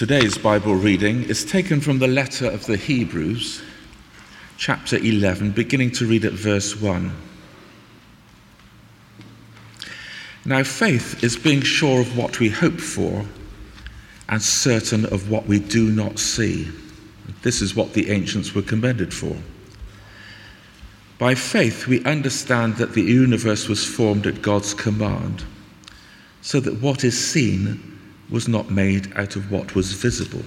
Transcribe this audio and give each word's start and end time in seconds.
Today's 0.00 0.38
Bible 0.38 0.76
reading 0.76 1.24
is 1.24 1.44
taken 1.44 1.82
from 1.82 1.98
the 1.98 2.08
letter 2.08 2.50
of 2.50 2.64
the 2.64 2.78
Hebrews, 2.78 3.60
chapter 4.56 4.96
11, 4.96 5.50
beginning 5.50 5.90
to 5.90 6.06
read 6.06 6.24
at 6.24 6.32
verse 6.32 6.74
1. 6.74 7.14
Now, 10.46 10.62
faith 10.62 11.22
is 11.22 11.36
being 11.36 11.60
sure 11.60 12.00
of 12.00 12.16
what 12.16 12.40
we 12.40 12.48
hope 12.48 12.80
for 12.80 13.26
and 14.30 14.40
certain 14.40 15.04
of 15.04 15.28
what 15.30 15.44
we 15.44 15.58
do 15.58 15.90
not 15.90 16.18
see. 16.18 16.70
This 17.42 17.60
is 17.60 17.76
what 17.76 17.92
the 17.92 18.10
ancients 18.10 18.54
were 18.54 18.62
commended 18.62 19.12
for. 19.12 19.36
By 21.18 21.34
faith, 21.34 21.86
we 21.86 22.02
understand 22.04 22.76
that 22.76 22.94
the 22.94 23.02
universe 23.02 23.68
was 23.68 23.84
formed 23.84 24.26
at 24.26 24.40
God's 24.40 24.72
command, 24.72 25.44
so 26.40 26.58
that 26.58 26.80
what 26.80 27.04
is 27.04 27.22
seen 27.22 27.89
was 28.30 28.48
not 28.48 28.70
made 28.70 29.12
out 29.16 29.36
of 29.36 29.50
what 29.50 29.74
was 29.74 29.92
visible. 29.92 30.44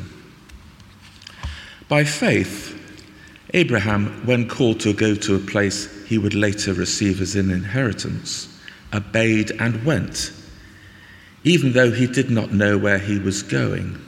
By 1.89 2.03
faith, 2.03 2.79
Abraham, 3.53 4.25
when 4.25 4.47
called 4.47 4.79
to 4.81 4.93
go 4.93 5.15
to 5.15 5.35
a 5.35 5.39
place 5.39 6.05
he 6.05 6.17
would 6.17 6.33
later 6.33 6.73
receive 6.73 7.21
as 7.21 7.35
an 7.35 7.51
inheritance, 7.51 8.47
obeyed 8.93 9.51
and 9.59 9.83
went, 9.85 10.31
even 11.43 11.73
though 11.73 11.91
he 11.91 12.07
did 12.07 12.31
not 12.31 12.53
know 12.53 12.77
where 12.77 12.99
he 12.99 13.19
was 13.19 13.43
going. 13.43 13.99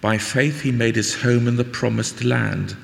By 0.00 0.18
faith, 0.18 0.62
he 0.62 0.72
made 0.72 0.96
his 0.96 1.22
home 1.22 1.46
in 1.46 1.56
the 1.56 1.64
promised 1.64 2.24
land, 2.24 2.76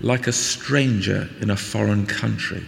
like 0.00 0.26
a 0.26 0.32
stranger 0.32 1.28
in 1.40 1.48
a 1.48 1.56
foreign 1.56 2.06
country. 2.06 2.64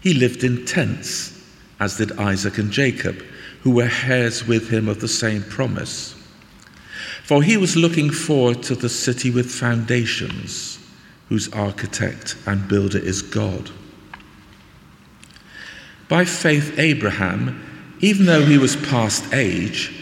He 0.00 0.14
lived 0.14 0.42
in 0.42 0.66
tents, 0.66 1.40
as 1.78 1.96
did 1.96 2.18
Isaac 2.18 2.58
and 2.58 2.72
Jacob 2.72 3.22
who 3.62 3.70
were 3.70 3.90
heirs 4.04 4.46
with 4.46 4.70
him 4.70 4.88
of 4.88 5.00
the 5.00 5.08
same 5.08 5.42
promise. 5.42 6.14
For 7.24 7.42
he 7.42 7.56
was 7.56 7.76
looking 7.76 8.10
forward 8.10 8.62
to 8.64 8.74
the 8.74 8.88
city 8.88 9.30
with 9.30 9.50
foundations, 9.50 10.78
whose 11.28 11.52
architect 11.52 12.36
and 12.46 12.66
builder 12.68 12.98
is 12.98 13.22
God. 13.22 13.70
By 16.08 16.24
faith, 16.24 16.78
Abraham, 16.78 17.62
even 18.00 18.26
though 18.26 18.44
he 18.44 18.56
was 18.56 18.76
past 18.76 19.32
age, 19.34 19.92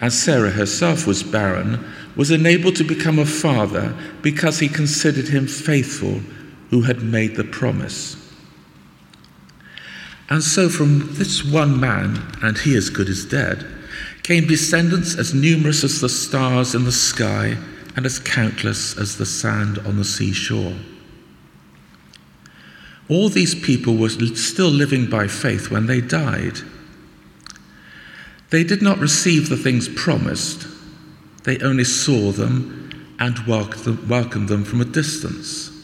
and 0.00 0.12
Sarah 0.12 0.50
herself 0.50 1.06
was 1.06 1.22
barren, 1.22 1.84
was 2.16 2.30
enabled 2.30 2.76
to 2.76 2.84
become 2.84 3.18
a 3.18 3.26
father 3.26 3.94
because 4.22 4.58
he 4.58 4.68
considered 4.68 5.28
him 5.28 5.46
faithful 5.46 6.20
who 6.70 6.82
had 6.82 7.02
made 7.02 7.36
the 7.36 7.44
promise. 7.44 8.25
And 10.28 10.42
so 10.42 10.68
from 10.68 11.14
this 11.14 11.44
one 11.44 11.78
man, 11.78 12.20
and 12.42 12.58
he 12.58 12.76
as 12.76 12.90
good 12.90 13.08
as 13.08 13.24
dead, 13.24 13.64
came 14.22 14.46
descendants 14.46 15.16
as 15.16 15.32
numerous 15.32 15.84
as 15.84 16.00
the 16.00 16.08
stars 16.08 16.74
in 16.74 16.84
the 16.84 16.92
sky 16.92 17.56
and 17.94 18.04
as 18.04 18.18
countless 18.18 18.98
as 18.98 19.16
the 19.16 19.26
sand 19.26 19.78
on 19.78 19.96
the 19.96 20.04
seashore. 20.04 20.74
All 23.08 23.28
these 23.28 23.54
people 23.54 23.96
were 23.96 24.08
still 24.08 24.68
living 24.68 25.08
by 25.08 25.28
faith 25.28 25.70
when 25.70 25.86
they 25.86 26.00
died. 26.00 26.58
They 28.50 28.64
did 28.64 28.82
not 28.82 28.98
receive 28.98 29.48
the 29.48 29.56
things 29.56 29.88
promised, 29.88 30.66
they 31.44 31.58
only 31.60 31.84
saw 31.84 32.32
them 32.32 33.14
and 33.20 33.38
welcomed 33.46 34.48
them 34.48 34.64
from 34.64 34.80
a 34.80 34.84
distance 34.84 35.75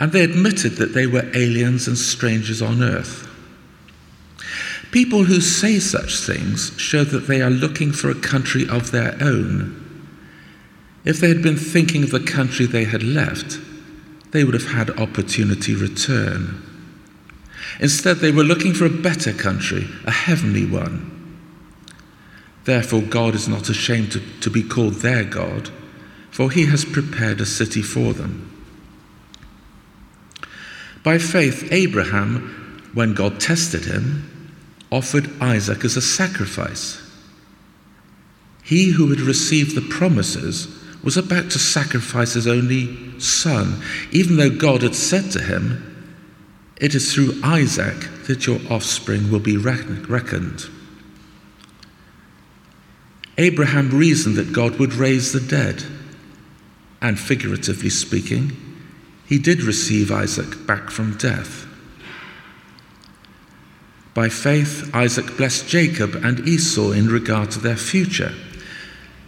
and 0.00 0.12
they 0.12 0.24
admitted 0.24 0.72
that 0.76 0.92
they 0.92 1.06
were 1.06 1.30
aliens 1.34 1.86
and 1.86 1.96
strangers 1.96 2.60
on 2.60 2.82
earth. 2.82 3.28
People 4.90 5.24
who 5.24 5.40
say 5.40 5.78
such 5.78 6.18
things 6.18 6.72
show 6.78 7.04
that 7.04 7.26
they 7.26 7.42
are 7.42 7.50
looking 7.50 7.92
for 7.92 8.10
a 8.10 8.14
country 8.14 8.68
of 8.68 8.90
their 8.90 9.16
own. 9.20 9.80
If 11.04 11.18
they 11.18 11.28
had 11.28 11.42
been 11.42 11.56
thinking 11.56 12.04
of 12.04 12.10
the 12.10 12.20
country 12.20 12.66
they 12.66 12.84
had 12.84 13.02
left, 13.02 13.58
they 14.30 14.44
would 14.44 14.54
have 14.54 14.72
had 14.72 14.90
opportunity 14.98 15.74
to 15.74 15.80
return. 15.80 16.62
Instead, 17.80 18.18
they 18.18 18.30
were 18.30 18.44
looking 18.44 18.72
for 18.72 18.86
a 18.86 18.90
better 18.90 19.32
country, 19.32 19.88
a 20.04 20.10
heavenly 20.10 20.64
one. 20.64 21.10
Therefore, 22.64 23.02
God 23.02 23.34
is 23.34 23.48
not 23.48 23.68
ashamed 23.68 24.12
to, 24.12 24.20
to 24.40 24.50
be 24.50 24.62
called 24.62 24.94
their 24.94 25.24
God, 25.24 25.70
for 26.30 26.50
he 26.50 26.66
has 26.66 26.84
prepared 26.84 27.40
a 27.40 27.46
city 27.46 27.82
for 27.82 28.12
them. 28.12 28.53
By 31.04 31.18
faith, 31.18 31.68
Abraham, 31.70 32.90
when 32.94 33.12
God 33.12 33.38
tested 33.38 33.84
him, 33.84 34.50
offered 34.90 35.30
Isaac 35.40 35.84
as 35.84 35.96
a 35.96 36.02
sacrifice. 36.02 37.00
He 38.64 38.92
who 38.92 39.10
had 39.10 39.20
received 39.20 39.76
the 39.76 39.82
promises 39.82 40.66
was 41.02 41.18
about 41.18 41.50
to 41.50 41.58
sacrifice 41.58 42.32
his 42.32 42.46
only 42.46 43.20
son, 43.20 43.82
even 44.10 44.38
though 44.38 44.48
God 44.48 44.80
had 44.80 44.94
said 44.94 45.30
to 45.32 45.42
him, 45.42 46.08
It 46.80 46.94
is 46.94 47.12
through 47.12 47.38
Isaac 47.44 48.08
that 48.26 48.46
your 48.46 48.60
offspring 48.70 49.30
will 49.30 49.40
be 49.40 49.58
reckoned. 49.58 50.70
Abraham 53.36 53.90
reasoned 53.90 54.36
that 54.36 54.54
God 54.54 54.78
would 54.78 54.94
raise 54.94 55.32
the 55.32 55.40
dead, 55.40 55.84
and 57.02 57.20
figuratively 57.20 57.90
speaking, 57.90 58.63
he 59.26 59.38
did 59.38 59.62
receive 59.62 60.12
Isaac 60.12 60.66
back 60.66 60.90
from 60.90 61.16
death. 61.16 61.66
By 64.12 64.28
faith, 64.28 64.94
Isaac 64.94 65.36
blessed 65.36 65.66
Jacob 65.66 66.14
and 66.14 66.46
Esau 66.46 66.92
in 66.92 67.08
regard 67.08 67.50
to 67.52 67.58
their 67.58 67.76
future. 67.76 68.32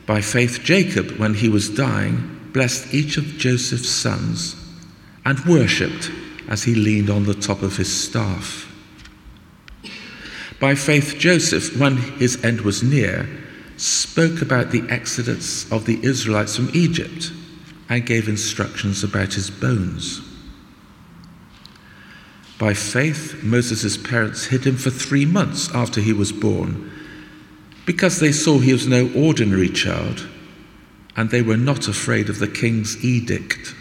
By 0.06 0.20
faith, 0.20 0.60
Jacob, 0.62 1.18
when 1.18 1.34
he 1.34 1.48
was 1.48 1.68
dying, 1.68 2.50
blessed 2.52 2.94
each 2.94 3.16
of 3.16 3.24
Joseph's 3.36 3.88
sons 3.88 4.54
and 5.24 5.40
worshipped 5.40 6.10
as 6.48 6.62
he 6.62 6.74
leaned 6.74 7.10
on 7.10 7.24
the 7.24 7.34
top 7.34 7.62
of 7.62 7.76
his 7.76 7.92
staff. 7.92 8.72
By 10.60 10.74
faith, 10.76 11.16
Joseph, 11.18 11.76
when 11.76 11.96
his 11.96 12.42
end 12.44 12.60
was 12.60 12.82
near, 12.82 13.28
spoke 13.76 14.40
about 14.40 14.70
the 14.70 14.84
exodus 14.88 15.70
of 15.72 15.84
the 15.84 16.02
Israelites 16.04 16.56
from 16.56 16.70
Egypt 16.72 17.32
and 17.88 18.06
gave 18.06 18.28
instructions 18.28 19.04
about 19.04 19.34
his 19.34 19.50
bones. 19.50 20.20
By 22.58 22.74
faith, 22.74 23.42
Moses' 23.42 23.96
parents 23.96 24.46
hid 24.46 24.66
him 24.66 24.76
for 24.76 24.90
three 24.90 25.26
months 25.26 25.72
after 25.74 26.00
he 26.00 26.12
was 26.12 26.32
born 26.32 26.90
because 27.84 28.18
they 28.18 28.32
saw 28.32 28.58
he 28.58 28.72
was 28.72 28.86
no 28.86 29.10
ordinary 29.14 29.68
child 29.68 30.26
and 31.16 31.30
they 31.30 31.42
were 31.42 31.56
not 31.56 31.86
afraid 31.86 32.28
of 32.28 32.38
the 32.38 32.48
king's 32.48 33.02
edict. 33.04 33.74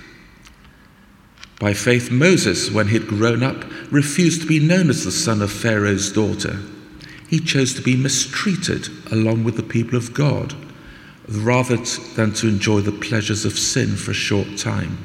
By 1.59 1.73
faith, 1.73 2.11
Moses, 2.11 2.69
when 2.69 2.87
he 2.89 2.93
had 2.99 3.07
grown 3.07 3.43
up, 3.43 3.63
refused 3.91 4.41
to 4.41 4.47
be 4.47 4.59
known 4.59 4.89
as 4.89 5.03
the 5.03 5.11
son 5.11 5.41
of 5.41 5.51
Pharaoh's 5.51 6.11
daughter. 6.11 6.59
He 7.29 7.39
chose 7.39 7.73
to 7.73 7.81
be 7.81 7.95
mistreated 7.95 8.89
along 9.11 9.45
with 9.45 9.55
the 9.55 9.63
people 9.63 9.97
of 9.97 10.13
God 10.13 10.53
rather 11.27 11.77
than 12.15 12.33
to 12.33 12.47
enjoy 12.47 12.81
the 12.81 12.91
pleasures 12.91 13.45
of 13.45 13.57
sin 13.57 13.95
for 13.95 14.11
a 14.11 14.15
short 14.15 14.57
time. 14.57 14.97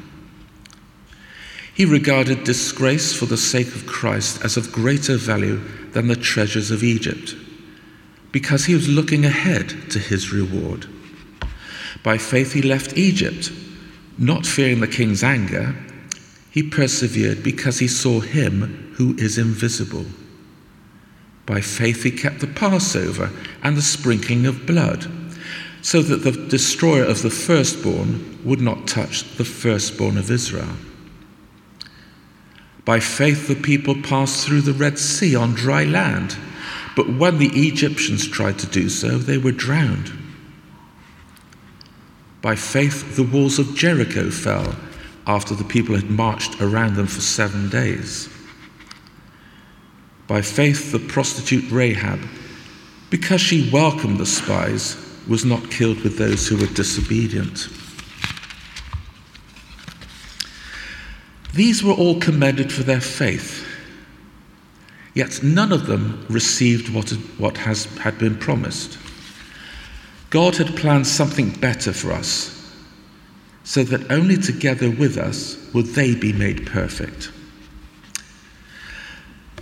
He 1.74 1.84
regarded 1.84 2.44
disgrace 2.44 3.14
for 3.14 3.26
the 3.26 3.38
sake 3.38 3.74
of 3.74 3.86
Christ 3.86 4.44
as 4.44 4.56
of 4.56 4.72
greater 4.72 5.16
value 5.16 5.60
than 5.92 6.08
the 6.08 6.16
treasures 6.16 6.70
of 6.70 6.84
Egypt, 6.84 7.34
because 8.32 8.66
he 8.66 8.74
was 8.74 8.88
looking 8.88 9.24
ahead 9.24 9.90
to 9.90 9.98
his 9.98 10.32
reward. 10.32 10.86
By 12.02 12.18
faith, 12.18 12.52
he 12.52 12.62
left 12.62 12.98
Egypt, 12.98 13.50
not 14.18 14.44
fearing 14.44 14.80
the 14.80 14.88
king's 14.88 15.22
anger. 15.22 15.74
He 16.50 16.62
persevered 16.62 17.42
because 17.42 17.78
he 17.78 17.88
saw 17.88 18.20
him 18.20 18.92
who 18.96 19.14
is 19.16 19.38
invisible. 19.38 20.04
By 21.46 21.60
faith, 21.60 22.02
he 22.02 22.10
kept 22.10 22.40
the 22.40 22.46
Passover 22.46 23.30
and 23.62 23.76
the 23.76 23.82
sprinkling 23.82 24.46
of 24.46 24.66
blood 24.66 25.10
so 25.82 26.02
that 26.02 26.18
the 26.18 26.32
destroyer 26.48 27.04
of 27.04 27.22
the 27.22 27.30
firstborn 27.30 28.38
would 28.44 28.60
not 28.60 28.86
touch 28.86 29.36
the 29.36 29.44
firstborn 29.44 30.18
of 30.18 30.30
Israel. 30.30 30.76
By 32.84 33.00
faith, 33.00 33.48
the 33.48 33.54
people 33.54 33.94
passed 34.02 34.46
through 34.46 34.62
the 34.62 34.72
Red 34.72 34.98
Sea 34.98 35.36
on 35.36 35.54
dry 35.54 35.84
land, 35.84 36.36
but 36.96 37.08
when 37.08 37.38
the 37.38 37.50
Egyptians 37.54 38.26
tried 38.26 38.58
to 38.58 38.66
do 38.66 38.88
so, 38.88 39.18
they 39.18 39.38
were 39.38 39.52
drowned. 39.52 40.12
By 42.42 42.56
faith, 42.56 43.16
the 43.16 43.22
walls 43.22 43.58
of 43.58 43.74
Jericho 43.74 44.30
fell 44.30 44.74
after 45.26 45.54
the 45.54 45.64
people 45.64 45.94
had 45.94 46.10
marched 46.10 46.60
around 46.60 46.94
them 46.94 47.06
for 47.06 47.20
seven 47.20 47.68
days. 47.68 48.28
By 50.26 50.42
faith, 50.42 50.92
the 50.92 50.98
prostitute 50.98 51.70
Rahab, 51.70 52.20
because 53.10 53.40
she 53.40 53.70
welcomed 53.70 54.18
the 54.18 54.26
spies, 54.26 54.96
was 55.30 55.44
not 55.44 55.70
killed 55.70 56.00
with 56.00 56.18
those 56.18 56.48
who 56.48 56.56
were 56.56 56.66
disobedient. 56.74 57.68
These 61.54 61.84
were 61.84 61.92
all 61.92 62.18
commended 62.18 62.72
for 62.72 62.82
their 62.82 63.00
faith, 63.00 63.64
yet 65.14 65.40
none 65.42 65.70
of 65.70 65.86
them 65.86 66.26
received 66.28 66.92
what, 66.92 67.10
what 67.38 67.56
has, 67.58 67.84
had 67.98 68.18
been 68.18 68.36
promised. 68.38 68.98
God 70.30 70.56
had 70.56 70.76
planned 70.76 71.06
something 71.06 71.50
better 71.50 71.92
for 71.92 72.10
us, 72.12 72.74
so 73.62 73.84
that 73.84 74.10
only 74.10 74.36
together 74.36 74.90
with 74.90 75.16
us 75.16 75.56
would 75.72 75.86
they 75.86 76.16
be 76.16 76.32
made 76.32 76.66
perfect. 76.66 77.30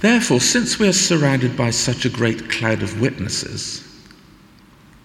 Therefore, 0.01 0.41
since 0.41 0.79
we 0.79 0.89
are 0.89 0.93
surrounded 0.95 1.59
by 1.59 1.71
such 1.71 2.07
a 2.07 2.11
great 2.11 2.49
cloud 2.49 2.83
of 2.83 3.01
witnesses, 3.01 3.88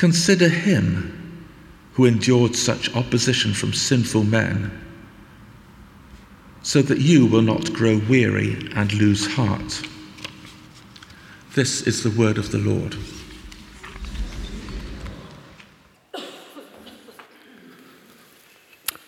Consider 0.00 0.48
him 0.48 1.44
who 1.92 2.06
endured 2.06 2.56
such 2.56 2.96
opposition 2.96 3.52
from 3.52 3.74
sinful 3.74 4.24
men, 4.24 4.70
so 6.62 6.80
that 6.80 7.00
you 7.00 7.26
will 7.26 7.42
not 7.42 7.70
grow 7.74 8.00
weary 8.08 8.56
and 8.74 8.94
lose 8.94 9.26
heart. 9.26 9.82
This 11.54 11.82
is 11.82 12.02
the 12.02 12.18
word 12.18 12.38
of 12.38 12.50
the 12.50 12.56
Lord. 12.56 12.96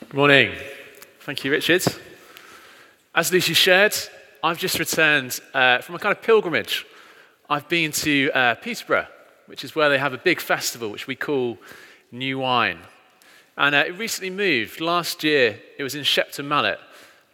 Good 0.01 0.13
morning. 0.13 0.53
Thank 1.21 1.43
you, 1.43 1.53
Richard. 1.53 1.87
As 3.15 3.33
Lucy 3.33 3.55
shared, 3.55 3.97
I've 4.45 4.59
just 4.59 4.79
returned 4.79 5.41
uh, 5.55 5.79
from 5.79 5.95
a 5.95 5.99
kind 5.99 6.15
of 6.15 6.23
pilgrimage. 6.23 6.85
I've 7.49 7.71
been 7.71 7.93
to 7.93 8.31
uh, 8.35 8.55
Peterborough 8.57 9.07
which 9.53 9.65
is 9.65 9.75
where 9.75 9.91
they 9.91 9.99
have 9.99 10.15
a 10.15 10.19
big 10.19 10.41
festival, 10.41 10.89
which 10.89 11.07
we 11.07 11.15
call 11.15 11.59
New 12.11 12.39
Wine. 12.39 12.79
And 13.59 13.75
uh, 13.75 13.85
it 13.87 13.99
recently 13.99 14.31
moved. 14.31 14.81
Last 14.81 15.23
year, 15.23 15.61
it 15.77 15.83
was 15.83 15.95
in 15.95 16.05
Shepton 16.05 16.49
Mallet. 16.49 16.79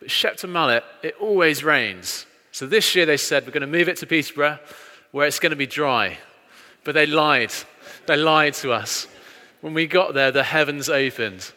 But 0.01 0.11
Shepton 0.11 0.51
Mallet, 0.51 0.83
it 1.05 1.15
always 1.21 1.63
rains. 1.63 2.27
So 2.51 2.67
this 2.67 2.97
year, 2.97 3.07
they 3.07 3.19
said, 3.19 3.47
we're 3.47 3.53
going 3.53 3.61
to 3.61 3.69
move 3.69 3.89
it 3.89 3.99
to 3.99 4.07
Peterborough, 4.07 4.59
where 5.13 5.29
it's 5.29 5.39
going 5.39 5.51
to 5.51 5.57
be 5.57 5.65
dry. 5.65 6.19
But 6.83 6.97
they 6.97 7.07
lied. 7.07 7.53
They 8.07 8.17
lied 8.17 8.55
to 8.55 8.73
us. 8.73 9.07
When 9.61 9.73
we 9.73 9.87
got 9.87 10.13
there, 10.15 10.33
the 10.33 10.43
heavens 10.43 10.89
opened. 10.89 11.53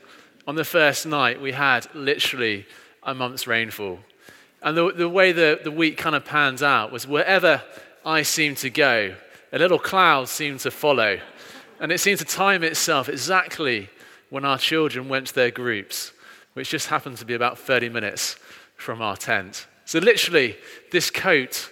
On 0.46 0.54
the 0.54 0.64
first 0.64 1.08
night, 1.08 1.42
we 1.42 1.54
had 1.54 1.88
literally 1.96 2.68
a 3.02 3.16
month's 3.16 3.48
rainfall. 3.48 3.98
And 4.62 4.78
the, 4.78 4.92
the 4.92 5.10
way 5.10 5.32
the, 5.32 5.60
the 5.64 5.72
week 5.72 5.98
kind 5.98 6.16
of 6.16 6.24
pans 6.24 6.62
out 6.62 6.92
was 6.92 7.08
wherever 7.08 7.64
I 8.06 8.22
seemed 8.22 8.58
to 8.58 8.70
go, 8.70 9.16
a 9.52 9.60
little 9.60 9.80
cloud 9.80 10.30
seemed 10.30 10.60
to 10.62 10.72
follow. 10.72 11.20
And 11.80 11.92
it 11.92 12.00
seemed 12.00 12.20
to 12.20 12.26
time 12.26 12.64
itself 12.64 13.10
exactly 13.10 13.90
when 14.30 14.46
our 14.46 14.58
children 14.58 15.10
went 15.10 15.28
to 15.28 15.36
their 15.36 15.52
groups, 15.52 16.14
which 16.54 16.70
just 16.70 16.88
happened 16.88 17.18
to 17.18 17.26
be 17.26 17.34
about 17.34 17.58
30 17.58 17.90
minutes 17.90 18.38
from 18.76 19.02
our 19.02 19.18
tent. 19.18 19.68
So, 19.86 20.00
literally, 20.00 20.58
this 20.92 21.10
coat 21.10 21.70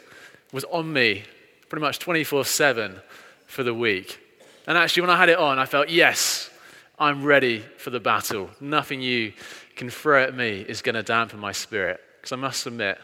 was 0.52 0.66
on 0.66 0.92
me 0.92 1.24
pretty 1.70 1.82
much 1.82 2.00
24 2.00 2.44
7 2.44 3.00
for 3.46 3.64
the 3.64 3.74
week. 3.74 4.20
And 4.68 4.78
actually, 4.78 5.02
when 5.02 5.10
I 5.10 5.18
had 5.18 5.30
it 5.30 5.38
on, 5.38 5.58
I 5.58 5.66
felt, 5.66 5.90
yes, 5.90 6.50
I'm 6.98 7.24
ready 7.24 7.64
for 7.78 7.92
the 7.92 8.00
battle. 8.00 8.50
Nothing 8.60 9.02
you 9.02 9.34
can 9.76 9.90
throw 9.90 10.22
at 10.24 10.36
me 10.36 10.66
is 10.68 10.82
going 10.82 10.96
to 10.96 11.04
dampen 11.04 11.40
my 11.40 11.54
spirit. 11.54 12.02
Because 12.18 12.34
I 12.34 12.36
must 12.36 12.66
admit, 12.68 12.98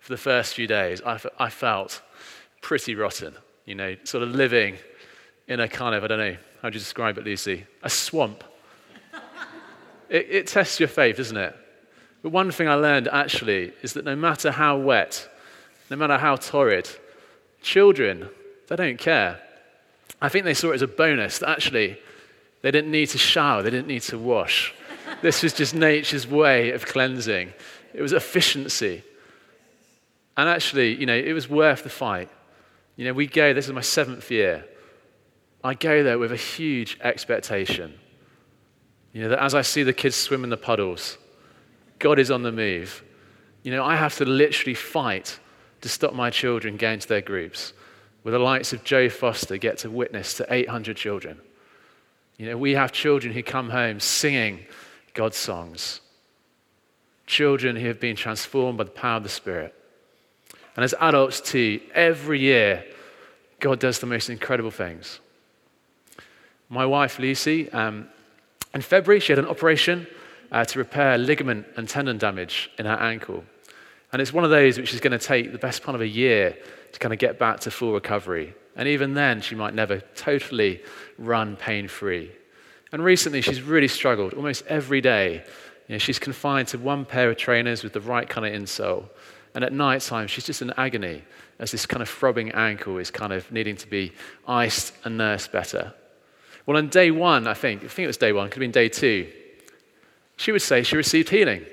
for 0.00 0.12
the 0.12 0.18
first 0.18 0.54
few 0.54 0.66
days, 0.66 1.00
I 1.04 1.48
felt 1.48 2.02
pretty 2.60 2.94
rotten 2.94 3.34
you 3.68 3.74
know, 3.74 3.94
sort 4.04 4.22
of 4.22 4.30
living 4.30 4.78
in 5.46 5.60
a 5.60 5.68
kind 5.68 5.94
of, 5.94 6.02
I 6.02 6.06
don't 6.06 6.18
know, 6.18 6.36
how 6.62 6.70
do 6.70 6.74
you 6.74 6.80
describe 6.80 7.18
it, 7.18 7.24
Lucy? 7.24 7.66
A 7.82 7.90
swamp. 7.90 8.42
it, 10.08 10.26
it 10.30 10.46
tests 10.46 10.80
your 10.80 10.88
faith, 10.88 11.18
doesn't 11.18 11.36
it? 11.36 11.54
But 12.22 12.30
one 12.30 12.50
thing 12.50 12.66
I 12.66 12.76
learned 12.76 13.08
actually 13.08 13.74
is 13.82 13.92
that 13.92 14.06
no 14.06 14.16
matter 14.16 14.50
how 14.50 14.78
wet, 14.78 15.28
no 15.90 15.96
matter 15.96 16.16
how 16.16 16.36
torrid, 16.36 16.88
children, 17.60 18.30
they 18.68 18.76
don't 18.76 18.98
care. 18.98 19.38
I 20.22 20.30
think 20.30 20.46
they 20.46 20.54
saw 20.54 20.70
it 20.70 20.76
as 20.76 20.82
a 20.82 20.88
bonus 20.88 21.38
that 21.40 21.50
actually 21.50 21.98
they 22.62 22.70
didn't 22.70 22.90
need 22.90 23.10
to 23.10 23.18
shower, 23.18 23.62
they 23.62 23.70
didn't 23.70 23.86
need 23.86 24.02
to 24.02 24.18
wash. 24.18 24.72
this 25.20 25.42
was 25.42 25.52
just 25.52 25.74
nature's 25.74 26.26
way 26.26 26.70
of 26.70 26.86
cleansing. 26.86 27.52
It 27.92 28.00
was 28.00 28.14
efficiency. 28.14 29.04
And 30.38 30.48
actually, 30.48 30.94
you 30.94 31.04
know, 31.04 31.16
it 31.16 31.34
was 31.34 31.50
worth 31.50 31.82
the 31.82 31.90
fight. 31.90 32.30
You 32.98 33.04
know, 33.04 33.12
we 33.12 33.28
go, 33.28 33.54
this 33.54 33.66
is 33.66 33.72
my 33.72 33.80
seventh 33.80 34.28
year. 34.28 34.64
I 35.62 35.74
go 35.74 36.02
there 36.02 36.18
with 36.18 36.32
a 36.32 36.36
huge 36.36 36.98
expectation. 37.00 37.94
You 39.12 39.22
know, 39.22 39.28
that 39.28 39.38
as 39.40 39.54
I 39.54 39.62
see 39.62 39.84
the 39.84 39.92
kids 39.92 40.16
swim 40.16 40.42
in 40.42 40.50
the 40.50 40.56
puddles, 40.56 41.16
God 42.00 42.18
is 42.18 42.28
on 42.28 42.42
the 42.42 42.50
move. 42.50 43.04
You 43.62 43.70
know, 43.70 43.84
I 43.84 43.94
have 43.94 44.16
to 44.16 44.24
literally 44.24 44.74
fight 44.74 45.38
to 45.80 45.88
stop 45.88 46.12
my 46.12 46.28
children 46.30 46.76
going 46.76 46.98
to 46.98 47.06
their 47.06 47.20
groups. 47.20 47.72
Where 48.22 48.32
the 48.32 48.40
likes 48.40 48.72
of 48.72 48.82
Joe 48.82 49.08
Foster 49.08 49.58
get 49.58 49.78
to 49.78 49.90
witness 49.90 50.34
to 50.34 50.52
800 50.52 50.96
children. 50.96 51.38
You 52.36 52.46
know, 52.46 52.58
we 52.58 52.72
have 52.72 52.90
children 52.90 53.32
who 53.32 53.44
come 53.44 53.70
home 53.70 54.00
singing 54.00 54.66
God's 55.14 55.36
songs. 55.36 56.00
Children 57.26 57.76
who 57.76 57.86
have 57.86 58.00
been 58.00 58.16
transformed 58.16 58.76
by 58.76 58.84
the 58.84 58.90
power 58.90 59.18
of 59.18 59.22
the 59.22 59.28
Spirit. 59.28 59.72
And 60.78 60.84
as 60.84 60.94
adults, 61.00 61.40
too, 61.40 61.80
every 61.92 62.38
year, 62.38 62.84
God 63.58 63.80
does 63.80 63.98
the 63.98 64.06
most 64.06 64.30
incredible 64.30 64.70
things. 64.70 65.18
My 66.68 66.86
wife, 66.86 67.18
Lucy, 67.18 67.68
um, 67.72 68.06
in 68.72 68.80
February, 68.80 69.18
she 69.18 69.32
had 69.32 69.40
an 69.40 69.46
operation 69.46 70.06
uh, 70.52 70.64
to 70.66 70.78
repair 70.78 71.18
ligament 71.18 71.66
and 71.76 71.88
tendon 71.88 72.16
damage 72.16 72.70
in 72.78 72.86
her 72.86 72.94
ankle. 72.94 73.42
And 74.12 74.22
it's 74.22 74.32
one 74.32 74.44
of 74.44 74.50
those 74.50 74.78
which 74.78 74.94
is 74.94 75.00
going 75.00 75.18
to 75.18 75.26
take 75.26 75.50
the 75.50 75.58
best 75.58 75.82
part 75.82 75.96
of 75.96 76.00
a 76.00 76.06
year 76.06 76.56
to 76.92 76.98
kind 77.00 77.12
of 77.12 77.18
get 77.18 77.40
back 77.40 77.58
to 77.62 77.72
full 77.72 77.92
recovery. 77.92 78.54
And 78.76 78.86
even 78.86 79.14
then, 79.14 79.40
she 79.40 79.56
might 79.56 79.74
never 79.74 79.98
totally 80.14 80.80
run 81.18 81.56
pain 81.56 81.88
free. 81.88 82.30
And 82.92 83.02
recently, 83.02 83.40
she's 83.40 83.62
really 83.62 83.88
struggled 83.88 84.32
almost 84.32 84.64
every 84.68 85.00
day. 85.00 85.42
You 85.88 85.96
know, 85.96 85.98
she's 85.98 86.20
confined 86.20 86.68
to 86.68 86.78
one 86.78 87.04
pair 87.04 87.28
of 87.28 87.36
trainers 87.36 87.82
with 87.82 87.94
the 87.94 88.00
right 88.00 88.28
kind 88.28 88.46
of 88.46 88.52
insole. 88.52 89.08
And 89.54 89.64
at 89.64 89.72
night 89.72 90.02
time, 90.02 90.26
she's 90.26 90.44
just 90.44 90.62
in 90.62 90.72
agony 90.76 91.24
as 91.58 91.70
this 91.72 91.86
kind 91.86 92.02
of 92.02 92.08
throbbing 92.08 92.52
ankle 92.52 92.98
is 92.98 93.10
kind 93.10 93.32
of 93.32 93.50
needing 93.50 93.76
to 93.76 93.86
be 93.88 94.12
iced 94.46 94.94
and 95.04 95.18
nursed 95.18 95.50
better. 95.52 95.94
Well, 96.66 96.76
on 96.76 96.88
day 96.88 97.10
one, 97.10 97.46
I 97.46 97.54
think, 97.54 97.82
I 97.82 97.88
think 97.88 98.04
it 98.04 98.08
was 98.08 98.16
day 98.16 98.32
one, 98.32 98.48
could 98.48 98.56
have 98.56 98.60
been 98.60 98.70
day 98.70 98.88
two, 98.88 99.32
she 100.36 100.52
would 100.52 100.62
say 100.62 100.82
she 100.82 100.96
received 100.96 101.30
healing. 101.30 101.64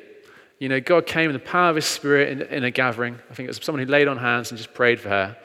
You 0.57 0.69
know, 0.69 0.79
God 0.79 1.05
came 1.05 1.29
in 1.29 1.33
the 1.33 1.39
power 1.39 1.69
of 1.69 1.75
His 1.75 1.85
Spirit 1.85 2.29
in, 2.29 2.41
in 2.43 2.63
a 2.63 2.71
gathering. 2.71 3.19
I 3.29 3.33
think 3.33 3.45
it 3.45 3.49
was 3.49 3.59
someone 3.61 3.83
who 3.83 3.91
laid 3.91 4.07
on 4.07 4.17
hands 4.17 4.51
and 4.51 4.57
just 4.57 4.73
prayed 4.73 4.99
for 4.99 5.09
her. 5.09 5.37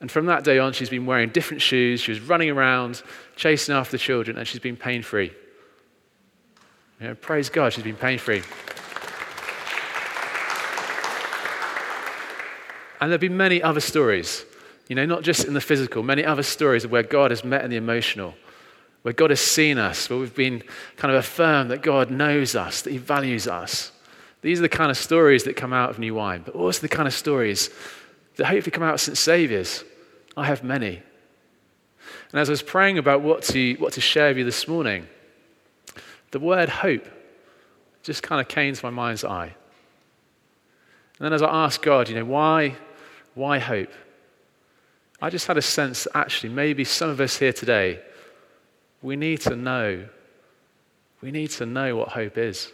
And 0.00 0.10
from 0.10 0.26
that 0.26 0.44
day 0.44 0.58
on, 0.58 0.72
she's 0.72 0.90
been 0.90 1.06
wearing 1.06 1.30
different 1.30 1.62
shoes. 1.62 2.00
She 2.00 2.10
was 2.10 2.20
running 2.20 2.50
around, 2.50 3.02
chasing 3.34 3.74
after 3.74 3.92
the 3.92 3.98
children, 3.98 4.36
and 4.38 4.48
she's 4.48 4.60
been 4.60 4.76
pain 4.76 5.02
free. 5.02 5.32
You 7.00 7.08
know, 7.08 7.14
praise 7.14 7.50
God, 7.50 7.72
she's 7.72 7.84
been 7.84 7.96
pain 7.96 8.18
free. 8.18 8.42
And 13.00 13.10
there'll 13.10 13.20
be 13.20 13.28
many 13.28 13.62
other 13.62 13.80
stories, 13.80 14.44
you 14.88 14.96
know, 14.96 15.04
not 15.04 15.22
just 15.22 15.44
in 15.44 15.54
the 15.54 15.60
physical, 15.60 16.02
many 16.02 16.24
other 16.24 16.42
stories 16.42 16.84
of 16.84 16.90
where 16.90 17.02
God 17.02 17.30
has 17.30 17.44
met 17.44 17.64
in 17.64 17.70
the 17.70 17.76
emotional, 17.76 18.34
where 19.02 19.14
God 19.14 19.30
has 19.30 19.40
seen 19.40 19.78
us, 19.78 20.08
where 20.08 20.18
we've 20.18 20.34
been 20.34 20.62
kind 20.96 21.12
of 21.12 21.18
affirmed 21.18 21.70
that 21.70 21.82
God 21.82 22.10
knows 22.10 22.54
us, 22.56 22.82
that 22.82 22.90
He 22.90 22.98
values 22.98 23.46
us. 23.46 23.92
These 24.42 24.58
are 24.58 24.62
the 24.62 24.68
kind 24.68 24.90
of 24.90 24.96
stories 24.96 25.44
that 25.44 25.56
come 25.56 25.72
out 25.72 25.90
of 25.90 25.98
New 25.98 26.14
Wine, 26.14 26.42
but 26.44 26.54
also 26.54 26.80
the 26.80 26.88
kind 26.88 27.06
of 27.06 27.14
stories 27.14 27.70
that 28.36 28.46
hopefully 28.46 28.70
come 28.70 28.82
out 28.82 28.94
of 28.94 29.00
St. 29.00 29.16
Saviour's. 29.16 29.84
I 30.36 30.44
have 30.46 30.62
many. 30.62 31.02
And 32.32 32.40
as 32.40 32.48
I 32.48 32.52
was 32.52 32.62
praying 32.62 32.98
about 32.98 33.22
what 33.22 33.42
to, 33.44 33.74
what 33.74 33.94
to 33.94 34.00
share 34.00 34.28
with 34.28 34.38
you 34.38 34.44
this 34.44 34.68
morning, 34.68 35.06
the 36.30 36.38
word 36.38 36.68
hope 36.68 37.06
just 38.02 38.22
kind 38.22 38.40
of 38.40 38.48
came 38.48 38.74
to 38.74 38.84
my 38.84 38.90
mind's 38.90 39.24
eye. 39.24 39.54
And 41.18 41.24
then 41.24 41.32
as 41.32 41.42
I 41.42 41.64
asked 41.64 41.82
God, 41.82 42.08
you 42.08 42.14
know, 42.14 42.24
why, 42.24 42.76
why 43.36 43.60
hope? 43.60 43.92
I 45.20 45.30
just 45.30 45.46
had 45.46 45.56
a 45.56 45.62
sense 45.62 46.04
that 46.04 46.16
actually 46.16 46.50
maybe 46.50 46.84
some 46.84 47.10
of 47.10 47.20
us 47.20 47.36
here 47.36 47.52
today, 47.52 48.00
we 49.02 49.14
need 49.14 49.42
to 49.42 49.54
know, 49.54 50.08
we 51.20 51.30
need 51.30 51.50
to 51.52 51.66
know 51.66 51.96
what 51.96 52.08
hope 52.08 52.36
is. 52.38 52.72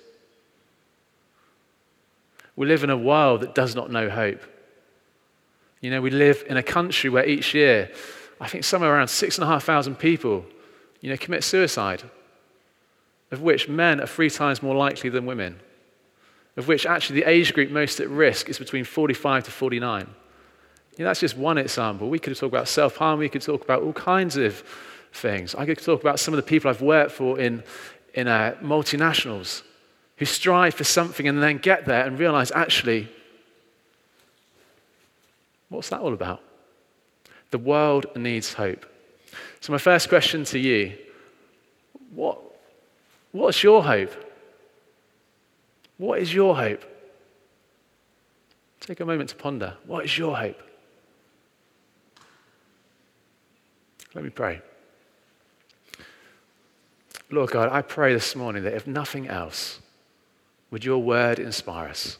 We 2.56 2.66
live 2.66 2.84
in 2.84 2.90
a 2.90 2.96
world 2.96 3.40
that 3.42 3.54
does 3.54 3.74
not 3.74 3.90
know 3.90 4.08
hope. 4.08 4.40
You 5.80 5.90
know, 5.90 6.00
we 6.00 6.10
live 6.10 6.44
in 6.48 6.56
a 6.56 6.62
country 6.62 7.10
where 7.10 7.26
each 7.26 7.54
year, 7.54 7.90
I 8.40 8.48
think 8.48 8.64
somewhere 8.64 8.94
around 8.94 9.08
six 9.08 9.36
and 9.36 9.44
a 9.44 9.48
half 9.48 9.64
thousand 9.64 9.96
people 9.96 10.44
you 11.00 11.10
know, 11.10 11.16
commit 11.16 11.42
suicide, 11.42 12.04
of 13.32 13.42
which 13.42 13.68
men 13.68 14.00
are 14.00 14.06
three 14.06 14.30
times 14.30 14.62
more 14.62 14.76
likely 14.76 15.10
than 15.10 15.26
women, 15.26 15.58
of 16.56 16.68
which 16.68 16.86
actually 16.86 17.20
the 17.20 17.28
age 17.28 17.52
group 17.52 17.70
most 17.70 17.98
at 17.98 18.08
risk 18.08 18.48
is 18.48 18.58
between 18.58 18.84
45 18.84 19.44
to 19.44 19.50
49. 19.50 20.06
That's 20.96 21.20
just 21.20 21.36
one 21.36 21.58
example. 21.58 22.10
We 22.10 22.18
could 22.18 22.36
talk 22.36 22.48
about 22.48 22.68
self 22.68 22.96
harm, 22.96 23.18
we 23.18 23.28
could 23.28 23.42
talk 23.42 23.62
about 23.62 23.82
all 23.82 23.92
kinds 23.92 24.36
of 24.36 24.62
things. 25.12 25.54
I 25.54 25.66
could 25.66 25.78
talk 25.78 26.00
about 26.00 26.20
some 26.20 26.34
of 26.34 26.36
the 26.36 26.42
people 26.42 26.70
I've 26.70 26.82
worked 26.82 27.12
for 27.12 27.38
in, 27.38 27.62
in 28.14 28.28
uh, 28.28 28.56
multinationals 28.62 29.62
who 30.16 30.24
strive 30.24 30.74
for 30.74 30.84
something 30.84 31.26
and 31.26 31.42
then 31.42 31.58
get 31.58 31.86
there 31.86 32.06
and 32.06 32.18
realize 32.18 32.50
actually, 32.52 33.08
what's 35.68 35.88
that 35.88 36.00
all 36.00 36.12
about? 36.12 36.42
The 37.50 37.58
world 37.58 38.06
needs 38.16 38.54
hope. 38.54 38.86
So, 39.60 39.72
my 39.72 39.78
first 39.78 40.08
question 40.08 40.44
to 40.44 40.58
you 40.58 40.96
what, 42.14 42.38
what's 43.32 43.62
your 43.62 43.82
hope? 43.82 44.12
What 45.96 46.18
is 46.18 46.34
your 46.34 46.56
hope? 46.56 46.84
Take 48.80 49.00
a 49.00 49.06
moment 49.06 49.30
to 49.30 49.36
ponder. 49.36 49.74
What 49.86 50.04
is 50.04 50.18
your 50.18 50.36
hope? 50.36 50.60
Let 54.14 54.24
me 54.24 54.30
pray. 54.30 54.60
Lord 57.30 57.50
God, 57.50 57.70
I 57.72 57.80
pray 57.80 58.12
this 58.12 58.36
morning 58.36 58.62
that 58.64 58.74
if 58.74 58.86
nothing 58.86 59.26
else, 59.26 59.80
would 60.70 60.84
your 60.84 60.98
word 60.98 61.38
inspire 61.38 61.88
us? 61.88 62.18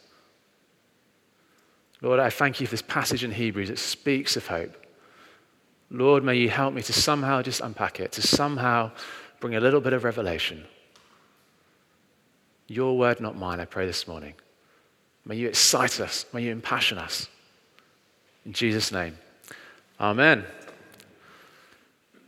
Lord, 2.01 2.19
I 2.19 2.29
thank 2.29 2.59
you 2.59 2.67
for 2.67 2.71
this 2.71 2.81
passage 2.81 3.23
in 3.23 3.31
Hebrews 3.31 3.69
It 3.69 3.79
speaks 3.79 4.35
of 4.35 4.47
hope. 4.47 4.75
Lord, 5.89 6.23
may 6.23 6.35
you 6.35 6.49
help 6.49 6.73
me 6.73 6.81
to 6.81 6.93
somehow 6.93 7.41
just 7.41 7.61
unpack 7.61 7.99
it, 7.99 8.11
to 8.13 8.21
somehow 8.21 8.91
bring 9.39 9.55
a 9.55 9.59
little 9.59 9.79
bit 9.79 9.93
of 9.93 10.03
revelation. 10.03 10.65
Your 12.67 12.97
word, 12.97 13.19
not 13.19 13.37
mine, 13.37 13.59
I 13.59 13.65
pray 13.65 13.85
this 13.85 14.07
morning. 14.07 14.33
May 15.25 15.35
you 15.35 15.47
excite 15.47 15.99
us, 15.99 16.25
may 16.33 16.43
you 16.43 16.51
impassion 16.51 16.97
us. 16.97 17.29
In 18.45 18.53
Jesus' 18.53 18.91
name, 18.91 19.17
amen. 19.99 20.43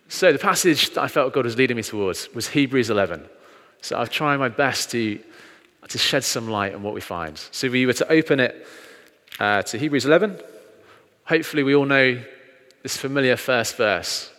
So, 0.08 0.32
the 0.32 0.40
passage 0.40 0.92
that 0.92 1.02
I 1.02 1.08
felt 1.08 1.34
God 1.34 1.46
was 1.46 1.58
leading 1.58 1.78
me 1.78 1.84
towards 1.84 2.34
was 2.34 2.48
Hebrews 2.48 2.90
11. 2.90 3.26
So, 3.82 3.98
I've 3.98 4.10
tried 4.10 4.38
my 4.38 4.50
best 4.50 4.92
to, 4.92 5.20
to 5.88 5.98
shed 5.98 6.24
some 6.24 6.48
light 6.50 6.76
on 6.76 6.84
what 6.84 6.94
we 6.94 7.02
find. 7.02 7.38
So, 7.52 7.70
we 7.70 7.86
were 7.86 7.94
to 7.94 8.12
open 8.12 8.40
it 8.40 8.68
uh, 9.40 9.62
to 9.64 9.78
Hebrews 9.78 10.06
11, 10.06 10.40
hopefully, 11.26 11.64
we 11.64 11.76
all 11.76 11.86
know 11.86 12.22
this 12.84 12.96
familiar 12.96 13.36
first 13.36 13.76
verse. 13.76 14.32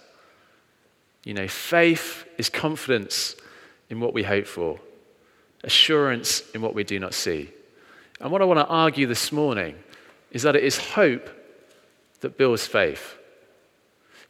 You 1.25 1.35
know, 1.35 1.49
faith 1.49 2.25
is 2.39 2.49
confidence 2.49 3.37
in 3.91 4.01
what 4.01 4.15
we 4.15 4.23
hope 4.23 4.47
for, 4.47 4.81
assurance 5.65 6.43
in 6.55 6.63
what 6.63 6.75
we 6.75 6.85
do 6.85 6.99
not 6.99 7.13
see. 7.13 7.51
And 8.21 8.31
what 8.31 8.41
I 8.41 8.47
want 8.47 8.61
to 8.61 8.67
argue 8.67 9.07
this 9.07 9.33
morning 9.33 9.77
is 10.31 10.43
that 10.43 10.57
it 10.57 10.65
is 10.65 10.79
hope 10.79 11.29
that 12.21 12.39
builds 12.39 12.67
faith. 12.67 13.17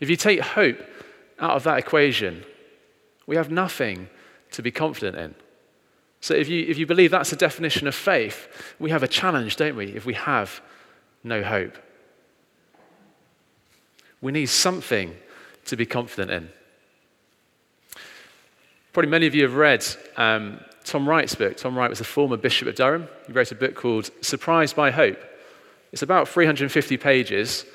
If 0.00 0.10
you 0.10 0.16
take 0.16 0.40
hope 0.40 0.80
out 1.38 1.52
of 1.52 1.64
that 1.64 1.78
equation, 1.78 2.44
we 3.26 3.36
have 3.36 3.50
nothing 3.50 4.08
to 4.52 4.62
be 4.62 4.70
confident 4.70 5.16
in. 5.16 5.34
So 6.20 6.34
if 6.34 6.48
you, 6.48 6.64
if 6.66 6.78
you 6.78 6.86
believe 6.86 7.10
that's 7.10 7.30
the 7.30 7.36
definition 7.36 7.86
of 7.86 7.94
faith, 7.94 8.74
we 8.78 8.90
have 8.90 9.02
a 9.02 9.08
challenge, 9.08 9.56
don't 9.56 9.76
we, 9.76 9.92
if 9.92 10.06
we 10.06 10.14
have 10.14 10.60
no 11.22 11.42
hope. 11.42 11.76
We 14.20 14.32
need 14.32 14.46
something 14.46 15.14
to 15.66 15.76
be 15.76 15.86
confident 15.86 16.30
in. 16.30 16.48
Probably 18.92 19.10
many 19.10 19.26
of 19.26 19.34
you 19.34 19.42
have 19.42 19.54
read 19.54 19.84
um, 20.16 20.60
Tom 20.84 21.08
Wright's 21.08 21.34
book. 21.34 21.56
Tom 21.56 21.76
Wright 21.76 21.90
was 21.90 22.00
a 22.00 22.04
former 22.04 22.36
Bishop 22.36 22.68
of 22.68 22.76
Durham. 22.76 23.08
He 23.26 23.32
wrote 23.32 23.52
a 23.52 23.56
book 23.56 23.74
called 23.74 24.10
Surprised 24.22 24.74
by 24.74 24.90
Hope. 24.90 25.18
It's 25.92 26.02
about 26.02 26.28
350 26.28 26.96
pages 26.96 27.66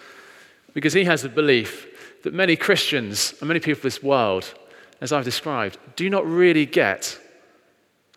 because 0.73 0.93
he 0.93 1.03
has 1.03 1.23
a 1.23 1.29
belief 1.29 1.87
that 2.23 2.33
many 2.33 2.55
Christians 2.55 3.33
and 3.39 3.47
many 3.47 3.59
people 3.59 3.79
of 3.79 3.83
this 3.83 4.03
world, 4.03 4.53
as 4.99 5.11
I've 5.11 5.25
described, 5.25 5.77
do 5.95 6.09
not 6.09 6.25
really 6.25 6.65
get 6.65 7.19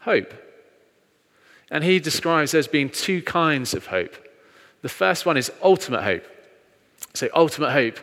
hope. 0.00 0.34
And 1.70 1.82
he 1.82 1.98
describes 1.98 2.52
there 2.52 2.58
as 2.58 2.68
being 2.68 2.90
two 2.90 3.22
kinds 3.22 3.74
of 3.74 3.86
hope. 3.86 4.14
The 4.82 4.88
first 4.88 5.24
one 5.24 5.36
is 5.36 5.50
ultimate 5.62 6.02
hope. 6.02 6.24
So, 7.14 7.28
ultimate 7.34 7.72
hope 7.72 7.98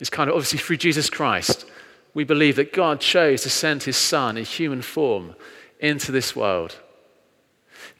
is 0.00 0.10
kind 0.10 0.28
of 0.28 0.34
obviously 0.34 0.58
through 0.58 0.78
Jesus 0.78 1.08
Christ. 1.08 1.64
We 2.12 2.24
believe 2.24 2.56
that 2.56 2.72
God 2.72 3.00
chose 3.00 3.42
to 3.42 3.50
send 3.50 3.84
his 3.84 3.96
Son 3.96 4.36
in 4.36 4.44
human 4.44 4.82
form 4.82 5.34
into 5.80 6.12
this 6.12 6.34
world. 6.34 6.76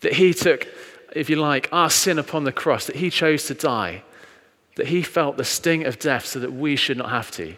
That 0.01 0.15
he 0.15 0.35
took, 0.35 0.67
if 1.15 1.31
you 1.31 1.37
like, 1.37 1.69
our 1.73 1.91
sin 1.91 2.19
upon 2.19 2.45
the 2.45 2.53
cross, 2.53 2.87
that 2.87 2.97
he 2.97 3.11
chose 3.11 3.47
to 3.47 3.55
die 3.55 4.03
that 4.77 4.89
he 4.89 5.03
felt 5.03 5.37
the 5.37 5.45
sting 5.45 5.85
of 5.85 5.99
death 5.99 6.27
so 6.27 6.41
that 6.41 6.53
we 6.53 6.77
should 6.77 6.97
not 6.97 7.11
have 7.11 7.31
to. 7.33 7.57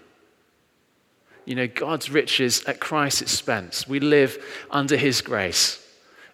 You 1.45 1.55
know, 1.55 1.69
God's 1.69 2.11
riches 2.11 2.65
at 2.65 2.81
Christ's 2.81 3.23
expense. 3.23 3.89
We 3.89 4.01
live 4.01 4.45
under 4.71 4.97
his 4.97 5.21
grace. 5.21 5.83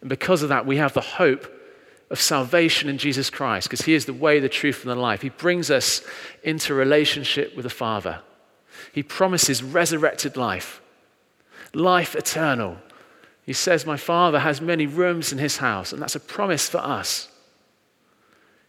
And 0.00 0.08
because 0.08 0.42
of 0.42 0.48
that, 0.48 0.66
we 0.66 0.78
have 0.78 0.94
the 0.94 1.00
hope 1.00 1.50
of 2.10 2.20
salvation 2.20 2.88
in 2.88 2.98
Jesus 2.98 3.30
Christ, 3.30 3.68
because 3.68 3.86
he 3.86 3.94
is 3.94 4.04
the 4.04 4.12
way, 4.12 4.38
the 4.38 4.48
truth, 4.48 4.82
and 4.82 4.90
the 4.90 5.00
life. 5.00 5.22
He 5.22 5.30
brings 5.30 5.70
us 5.70 6.02
into 6.42 6.74
relationship 6.74 7.56
with 7.56 7.62
the 7.62 7.70
Father. 7.70 8.20
He 8.92 9.02
promises 9.02 9.62
resurrected 9.62 10.36
life, 10.36 10.82
life 11.72 12.14
eternal. 12.14 12.76
He 13.46 13.54
says, 13.54 13.86
My 13.86 13.96
Father 13.96 14.40
has 14.40 14.60
many 14.60 14.86
rooms 14.86 15.32
in 15.32 15.38
his 15.38 15.56
house, 15.56 15.92
and 15.92 16.02
that's 16.02 16.14
a 16.14 16.20
promise 16.20 16.68
for 16.68 16.78
us. 16.78 17.28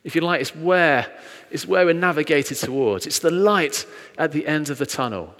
If 0.03 0.15
you 0.15 0.21
like, 0.21 0.41
it's 0.41 0.55
where, 0.55 1.07
it's 1.49 1.65
where 1.65 1.85
we're 1.85 1.93
navigated 1.93 2.57
towards. 2.57 3.07
It's 3.07 3.19
the 3.19 3.31
light 3.31 3.85
at 4.17 4.31
the 4.31 4.45
end 4.45 4.69
of 4.69 4.77
the 4.77 4.85
tunnel. 4.85 5.33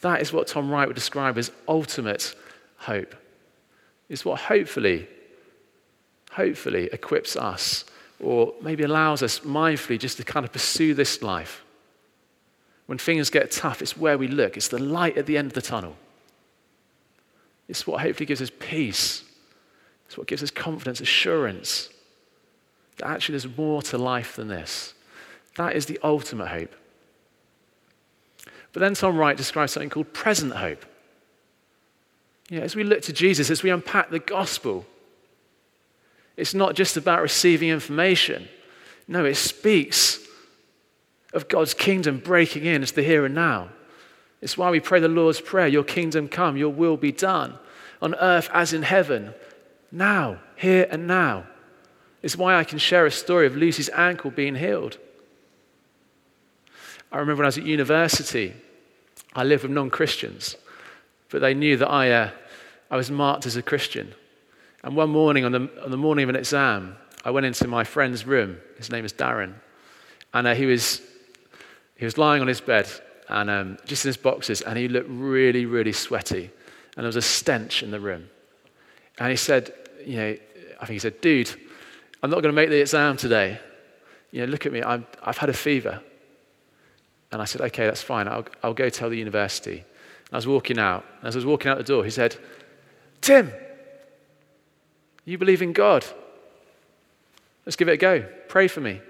That 0.00 0.20
is 0.20 0.32
what 0.32 0.46
Tom 0.46 0.70
Wright 0.70 0.88
would 0.88 0.96
describe 0.96 1.36
as 1.36 1.52
ultimate 1.68 2.34
hope. 2.78 3.14
It's 4.08 4.24
what 4.24 4.40
hopefully, 4.40 5.06
hopefully 6.32 6.88
equips 6.92 7.36
us 7.36 7.84
or 8.18 8.54
maybe 8.62 8.82
allows 8.82 9.22
us 9.22 9.40
mindfully 9.40 9.98
just 9.98 10.16
to 10.16 10.24
kind 10.24 10.44
of 10.44 10.52
pursue 10.52 10.94
this 10.94 11.22
life. 11.22 11.62
When 12.86 12.98
things 12.98 13.30
get 13.30 13.50
tough, 13.50 13.82
it's 13.82 13.96
where 13.96 14.18
we 14.18 14.28
look. 14.28 14.56
It's 14.56 14.68
the 14.68 14.78
light 14.78 15.16
at 15.18 15.26
the 15.26 15.36
end 15.36 15.48
of 15.48 15.52
the 15.52 15.62
tunnel. 15.62 15.96
It's 17.68 17.86
what 17.86 18.00
hopefully 18.00 18.26
gives 18.26 18.42
us 18.42 18.50
peace. 18.58 19.22
It's 20.06 20.16
what 20.16 20.26
gives 20.26 20.42
us 20.42 20.50
confidence, 20.50 21.00
assurance 21.00 21.90
actually 23.06 23.34
there's 23.34 23.56
more 23.56 23.82
to 23.82 23.98
life 23.98 24.36
than 24.36 24.48
this. 24.48 24.94
That 25.56 25.76
is 25.76 25.86
the 25.86 25.98
ultimate 26.02 26.48
hope. 26.48 26.74
But 28.72 28.80
then 28.80 28.94
Tom 28.94 29.16
Wright 29.16 29.36
describes 29.36 29.72
something 29.72 29.90
called 29.90 30.12
present 30.12 30.52
hope. 30.52 30.84
You 32.48 32.58
know, 32.58 32.64
as 32.64 32.74
we 32.74 32.84
look 32.84 33.02
to 33.02 33.12
Jesus, 33.12 33.50
as 33.50 33.62
we 33.62 33.70
unpack 33.70 34.10
the 34.10 34.18
gospel, 34.18 34.86
it's 36.36 36.54
not 36.54 36.74
just 36.74 36.96
about 36.96 37.22
receiving 37.22 37.68
information. 37.68 38.48
No, 39.06 39.24
it 39.24 39.36
speaks 39.36 40.18
of 41.32 41.48
God's 41.48 41.74
kingdom 41.74 42.18
breaking 42.18 42.64
in 42.64 42.82
as 42.82 42.92
the 42.92 43.02
here 43.02 43.24
and 43.24 43.34
now. 43.34 43.68
It's 44.40 44.58
why 44.58 44.70
we 44.70 44.80
pray 44.80 45.00
the 45.00 45.08
Lord's 45.08 45.40
Prayer 45.40 45.68
Your 45.68 45.84
kingdom 45.84 46.28
come, 46.28 46.56
your 46.56 46.72
will 46.72 46.96
be 46.96 47.12
done, 47.12 47.54
on 48.00 48.14
earth 48.16 48.50
as 48.52 48.72
in 48.72 48.82
heaven, 48.82 49.34
now, 49.90 50.38
here 50.56 50.86
and 50.90 51.06
now. 51.06 51.44
It's 52.22 52.36
why 52.36 52.56
I 52.56 52.64
can 52.64 52.78
share 52.78 53.04
a 53.04 53.10
story 53.10 53.46
of 53.46 53.56
Lucy's 53.56 53.90
ankle 53.90 54.30
being 54.30 54.54
healed. 54.54 54.98
I 57.10 57.18
remember 57.18 57.40
when 57.40 57.46
I 57.46 57.48
was 57.48 57.58
at 57.58 57.66
university, 57.66 58.54
I 59.34 59.44
lived 59.44 59.64
with 59.64 59.72
non 59.72 59.90
Christians, 59.90 60.56
but 61.30 61.40
they 61.40 61.52
knew 61.52 61.76
that 61.76 61.90
I, 61.90 62.10
uh, 62.10 62.30
I 62.90 62.96
was 62.96 63.10
marked 63.10 63.44
as 63.46 63.56
a 63.56 63.62
Christian. 63.62 64.14
And 64.84 64.96
one 64.96 65.10
morning, 65.10 65.44
on 65.44 65.52
the, 65.52 65.70
on 65.82 65.90
the 65.90 65.96
morning 65.96 66.24
of 66.24 66.28
an 66.28 66.36
exam, 66.36 66.96
I 67.24 67.30
went 67.30 67.46
into 67.46 67.68
my 67.68 67.84
friend's 67.84 68.26
room. 68.26 68.58
His 68.76 68.90
name 68.90 69.04
is 69.04 69.12
Darren. 69.12 69.54
And 70.34 70.46
uh, 70.46 70.54
he, 70.54 70.66
was, 70.66 71.02
he 71.96 72.04
was 72.04 72.18
lying 72.18 72.40
on 72.40 72.48
his 72.48 72.60
bed, 72.60 72.88
and 73.28 73.50
um, 73.50 73.78
just 73.84 74.04
in 74.04 74.08
his 74.08 74.16
boxes, 74.16 74.62
and 74.62 74.78
he 74.78 74.88
looked 74.88 75.08
really, 75.10 75.66
really 75.66 75.92
sweaty. 75.92 76.50
And 76.96 77.04
there 77.04 77.06
was 77.06 77.16
a 77.16 77.22
stench 77.22 77.82
in 77.82 77.90
the 77.90 78.00
room. 78.00 78.28
And 79.18 79.30
he 79.30 79.36
said, 79.36 79.72
you 80.04 80.16
know, 80.16 80.36
I 80.80 80.86
think 80.86 80.94
he 80.94 80.98
said, 80.98 81.20
dude, 81.20 81.54
I'm 82.22 82.30
not 82.30 82.42
going 82.42 82.54
to 82.54 82.60
make 82.60 82.70
the 82.70 82.80
exam 82.80 83.16
today. 83.16 83.58
You 84.30 84.40
know, 84.40 84.46
look 84.46 84.66
at 84.66 84.72
me, 84.72 84.82
i 84.82 85.02
have 85.22 85.38
had 85.38 85.48
a 85.48 85.54
fever. 85.54 86.00
And 87.30 87.40
I 87.40 87.44
said, 87.44 87.60
okay, 87.62 87.86
that's 87.86 88.02
fine. 88.02 88.28
I'll, 88.28 88.44
I'll 88.62 88.74
go 88.74 88.88
tell 88.88 89.10
the 89.10 89.16
university. 89.16 89.78
And 89.78 90.32
I 90.32 90.36
was 90.36 90.46
walking 90.46 90.78
out. 90.78 91.04
And 91.18 91.28
as 91.28 91.34
I 91.34 91.38
was 91.38 91.46
walking 91.46 91.70
out 91.70 91.78
the 91.78 91.84
door, 91.84 92.04
he 92.04 92.10
said, 92.10 92.36
Tim, 93.20 93.52
you 95.24 95.38
believe 95.38 95.62
in 95.62 95.72
God? 95.72 96.04
Let's 97.64 97.76
give 97.76 97.88
it 97.88 97.92
a 97.92 97.96
go. 97.96 98.26
Pray 98.48 98.68
for 98.68 98.80
me. 98.80 99.00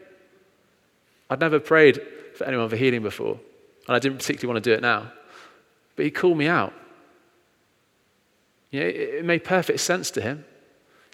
I'd 1.30 1.40
never 1.40 1.58
prayed 1.58 2.00
for 2.36 2.44
anyone 2.44 2.68
for 2.68 2.76
healing 2.76 3.02
before, 3.02 3.38
and 3.86 3.96
I 3.96 3.98
didn't 3.98 4.18
particularly 4.18 4.52
want 4.52 4.64
to 4.64 4.70
do 4.70 4.74
it 4.74 4.82
now. 4.82 5.10
But 5.96 6.04
he 6.04 6.10
called 6.10 6.36
me 6.36 6.46
out. 6.46 6.74
You 8.70 8.80
know, 8.80 8.86
it, 8.86 8.96
it 8.96 9.24
made 9.24 9.44
perfect 9.44 9.80
sense 9.80 10.10
to 10.12 10.20
him. 10.20 10.44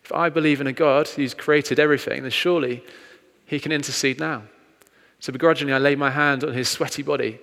If 0.09 0.15
I 0.15 0.31
believe 0.31 0.63
in 0.63 0.67
a 0.67 0.73
God 0.73 1.07
who's 1.07 1.35
created 1.35 1.79
everything, 1.79 2.23
then 2.23 2.31
surely 2.31 2.83
he 3.45 3.61
can 3.61 3.73
intercede 3.73 4.19
now. 4.19 4.45
So 5.21 5.35
begrudgingly, 5.35 5.75
I 5.75 5.79
laid 5.79 5.99
my 5.99 6.09
hand 6.09 6.45
on 6.45 6.55
his 6.55 6.71
sweaty 6.71 7.03
body 7.03 7.39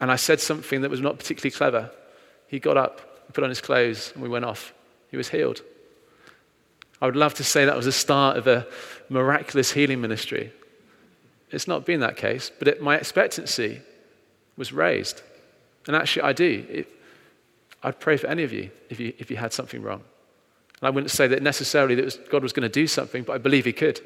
and 0.00 0.10
I 0.10 0.16
said 0.16 0.40
something 0.40 0.80
that 0.80 0.90
was 0.90 1.00
not 1.00 1.20
particularly 1.20 1.52
clever. 1.52 1.88
He 2.48 2.58
got 2.58 2.76
up, 2.76 3.32
put 3.32 3.44
on 3.44 3.48
his 3.48 3.60
clothes, 3.60 4.10
and 4.12 4.24
we 4.24 4.28
went 4.28 4.44
off. 4.44 4.74
He 5.12 5.16
was 5.16 5.28
healed. 5.28 5.62
I 7.00 7.06
would 7.06 7.14
love 7.14 7.34
to 7.34 7.44
say 7.44 7.64
that 7.64 7.76
was 7.76 7.86
the 7.86 7.92
start 7.92 8.36
of 8.36 8.48
a 8.48 8.66
miraculous 9.08 9.70
healing 9.70 10.00
ministry. 10.00 10.50
It's 11.52 11.68
not 11.68 11.86
been 11.86 12.00
that 12.00 12.16
case, 12.16 12.50
but 12.58 12.66
it, 12.66 12.82
my 12.82 12.96
expectancy 12.96 13.82
was 14.56 14.72
raised. 14.72 15.22
And 15.86 15.94
actually, 15.94 16.22
I 16.22 16.32
do. 16.32 16.66
It, 16.68 16.88
I'd 17.84 18.00
pray 18.00 18.16
for 18.16 18.26
any 18.26 18.42
of 18.42 18.52
you 18.52 18.72
if, 18.88 18.98
you 18.98 19.12
if 19.18 19.30
you 19.30 19.36
had 19.36 19.52
something 19.52 19.80
wrong. 19.80 20.02
And 20.80 20.88
I 20.88 20.90
wouldn't 20.90 21.10
say 21.10 21.26
that 21.28 21.42
necessarily 21.42 21.94
that 21.96 22.30
God 22.30 22.42
was 22.42 22.52
going 22.52 22.62
to 22.62 22.68
do 22.68 22.86
something, 22.86 23.22
but 23.22 23.34
I 23.34 23.38
believe 23.38 23.64
He 23.64 23.72
could. 23.72 24.00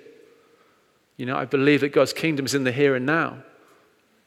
You 1.17 1.27
know, 1.27 1.37
I 1.37 1.45
believe 1.45 1.81
that 1.83 1.93
God's 1.93 2.13
kingdom 2.13 2.47
is 2.47 2.55
in 2.55 2.65
the 2.65 2.73
here 2.73 2.95
and 2.95 3.07
now. 3.07 3.39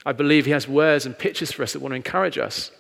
I 0.06 0.14
believe 0.14 0.46
He 0.46 0.52
has 0.52 0.68
words 0.68 1.06
and 1.06 1.18
pictures 1.18 1.52
for 1.52 1.64
us 1.64 1.74
that 1.74 1.82
want 1.82 1.92
to 1.92 1.98
encourage 1.98 2.38
us. 2.38 2.72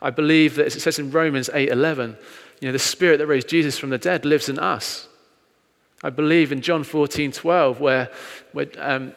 I 0.00 0.10
believe 0.10 0.56
that, 0.56 0.66
as 0.66 0.76
it 0.76 0.80
says 0.80 0.98
in 0.98 1.10
Romans 1.10 1.48
8:11, 1.52 2.16
you 2.60 2.68
know, 2.68 2.72
the 2.72 2.78
Spirit 2.78 3.18
that 3.18 3.26
raised 3.26 3.48
Jesus 3.48 3.78
from 3.78 3.90
the 3.90 3.98
dead 3.98 4.24
lives 4.24 4.48
in 4.48 4.58
us. 4.58 5.08
I 6.02 6.10
believe 6.10 6.50
in 6.50 6.60
John 6.60 6.82
14:12, 6.82 7.78
where, 7.78 8.10
where 8.52 8.66
um, 8.78 9.12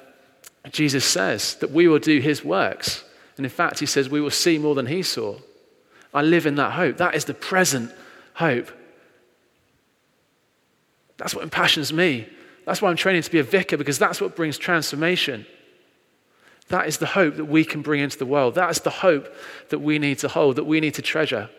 Jesus 0.72 1.06
says 1.06 1.56
that 1.56 1.72
we 1.72 1.88
will 1.88 2.00
do 2.00 2.20
His 2.20 2.44
works, 2.44 3.04
and 3.38 3.46
in 3.46 3.52
fact, 3.52 3.80
He 3.80 3.88
says 3.88 4.10
we 4.10 4.22
will 4.22 4.30
see 4.30 4.60
more 4.60 4.76
than 4.76 4.86
He 4.86 5.02
saw. 5.02 5.38
I 6.14 6.22
live 6.22 6.46
in 6.46 6.56
that 6.56 6.74
hope. 6.74 6.98
That 6.98 7.16
is 7.16 7.26
the 7.26 7.34
present 7.34 7.92
hope. 8.36 8.72
That's 11.18 11.34
what 11.34 11.44
impassions 11.44 11.94
me. 11.94 12.28
That's 12.66 12.82
why 12.82 12.90
I'm 12.90 12.96
training 12.96 13.22
to 13.22 13.32
be 13.32 13.40
a 13.40 13.44
vicar, 13.44 13.78
because 13.78 14.00
that's 14.00 14.20
what 14.20 14.36
brings 14.36 14.58
transformation. 14.58 15.46
That 16.70 16.88
is 16.88 16.98
the 16.98 17.06
hope 17.06 17.36
that 17.36 17.46
we 17.46 17.64
can 17.64 17.82
bring 17.82 18.02
into 18.02 18.18
the 18.18 18.26
world. 18.26 18.56
That 18.56 18.72
is 18.72 18.80
the 18.80 18.90
hope 18.90 19.34
that 19.70 19.80
we 19.80 20.00
need 20.00 20.20
to 20.20 20.28
hold, 20.28 20.56
that 20.56 20.64
we 20.64 20.80
need 20.80 20.96
to 20.96 21.02
treasure. 21.02 21.50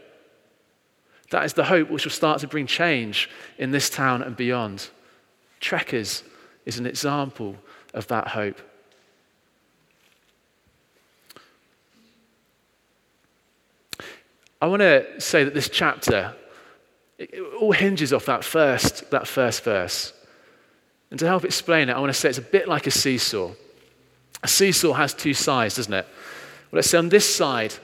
That 1.31 1.45
is 1.45 1.53
the 1.53 1.65
hope 1.65 1.91
which 1.91 2.05
will 2.05 2.13
start 2.13 2.41
to 2.41 2.49
bring 2.49 2.67
change 2.67 3.31
in 3.59 3.71
this 3.71 3.89
town 3.89 4.23
and 4.23 4.37
beyond. 4.37 4.89
Trekkers 5.61 6.23
is 6.65 6.79
an 6.79 6.87
example 6.87 7.57
of 7.95 8.07
that 8.09 8.29
hope. 8.29 8.61
I 14.61 14.67
want 14.67 14.81
to 14.81 15.21
say 15.21 15.45
that 15.45 15.55
this 15.55 15.69
chapter 15.69 16.35
it 17.19 17.41
all 17.61 17.73
hinges 17.73 18.13
off 18.13 18.27
that 18.27 18.45
first, 18.45 19.11
that 19.11 19.27
first 19.27 19.65
verse. 19.65 20.13
And 21.11 21.19
to 21.21 21.27
help 21.27 21.45
explain 21.45 21.89
it, 21.89 21.93
I 21.93 22.01
want 22.01 22.13
to 22.13 22.19
say 22.19 22.29
it's 22.29 22.39
a 22.39 22.43
bit 22.43 22.69
like 22.69 22.87
a 22.87 22.91
seesaw. 22.91 23.53
A 24.43 24.49
seesaw 24.49 24.93
has 24.93 25.15
two 25.15 25.35
sides, 25.35 25.77
doesn't 25.77 25.93
it? 25.93 26.07
Well, 26.71 26.79
let's 26.79 26.91
say 26.91 26.99
on 26.99 27.09
this 27.09 27.33
side, 27.33 27.75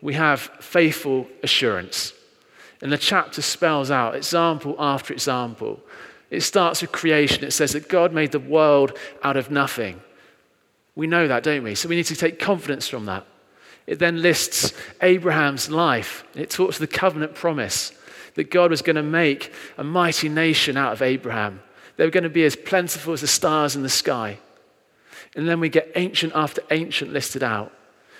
we 0.00 0.14
have 0.14 0.40
faithful 0.60 1.26
assurance. 1.42 2.12
And 2.82 2.92
the 2.92 2.98
chapter 2.98 3.42
spells 3.42 3.90
out 3.90 4.14
example 4.14 4.76
after 4.78 5.12
example. 5.12 5.80
It 6.30 6.42
starts 6.42 6.82
with 6.82 6.92
creation. 6.92 7.44
It 7.44 7.52
says 7.52 7.72
that 7.72 7.88
God 7.88 8.12
made 8.12 8.32
the 8.32 8.38
world 8.38 8.96
out 9.22 9.36
of 9.36 9.50
nothing. 9.50 10.00
We 10.94 11.06
know 11.06 11.28
that, 11.28 11.42
don't 11.42 11.62
we? 11.62 11.74
So 11.74 11.88
we 11.88 11.96
need 11.96 12.06
to 12.06 12.16
take 12.16 12.38
confidence 12.38 12.86
from 12.86 13.06
that. 13.06 13.26
It 13.86 13.98
then 13.98 14.20
lists 14.20 14.72
Abraham's 15.00 15.70
life. 15.70 16.24
It 16.34 16.50
talks 16.50 16.76
of 16.76 16.80
the 16.80 16.86
covenant 16.86 17.34
promise 17.34 17.92
that 18.36 18.50
God 18.50 18.70
was 18.70 18.82
going 18.82 18.96
to 18.96 19.02
make 19.02 19.52
a 19.76 19.84
mighty 19.84 20.28
nation 20.28 20.76
out 20.76 20.92
of 20.92 21.02
Abraham. 21.02 21.60
They 21.96 22.04
were 22.04 22.10
going 22.10 22.24
to 22.24 22.30
be 22.30 22.44
as 22.44 22.54
plentiful 22.54 23.12
as 23.12 23.22
the 23.22 23.26
stars 23.26 23.74
in 23.74 23.82
the 23.82 23.88
sky. 23.88 24.38
And 25.34 25.48
then 25.48 25.58
we 25.60 25.68
get 25.68 25.92
ancient 25.96 26.32
after 26.34 26.62
ancient 26.70 27.12
listed 27.12 27.42
out. 27.42 27.72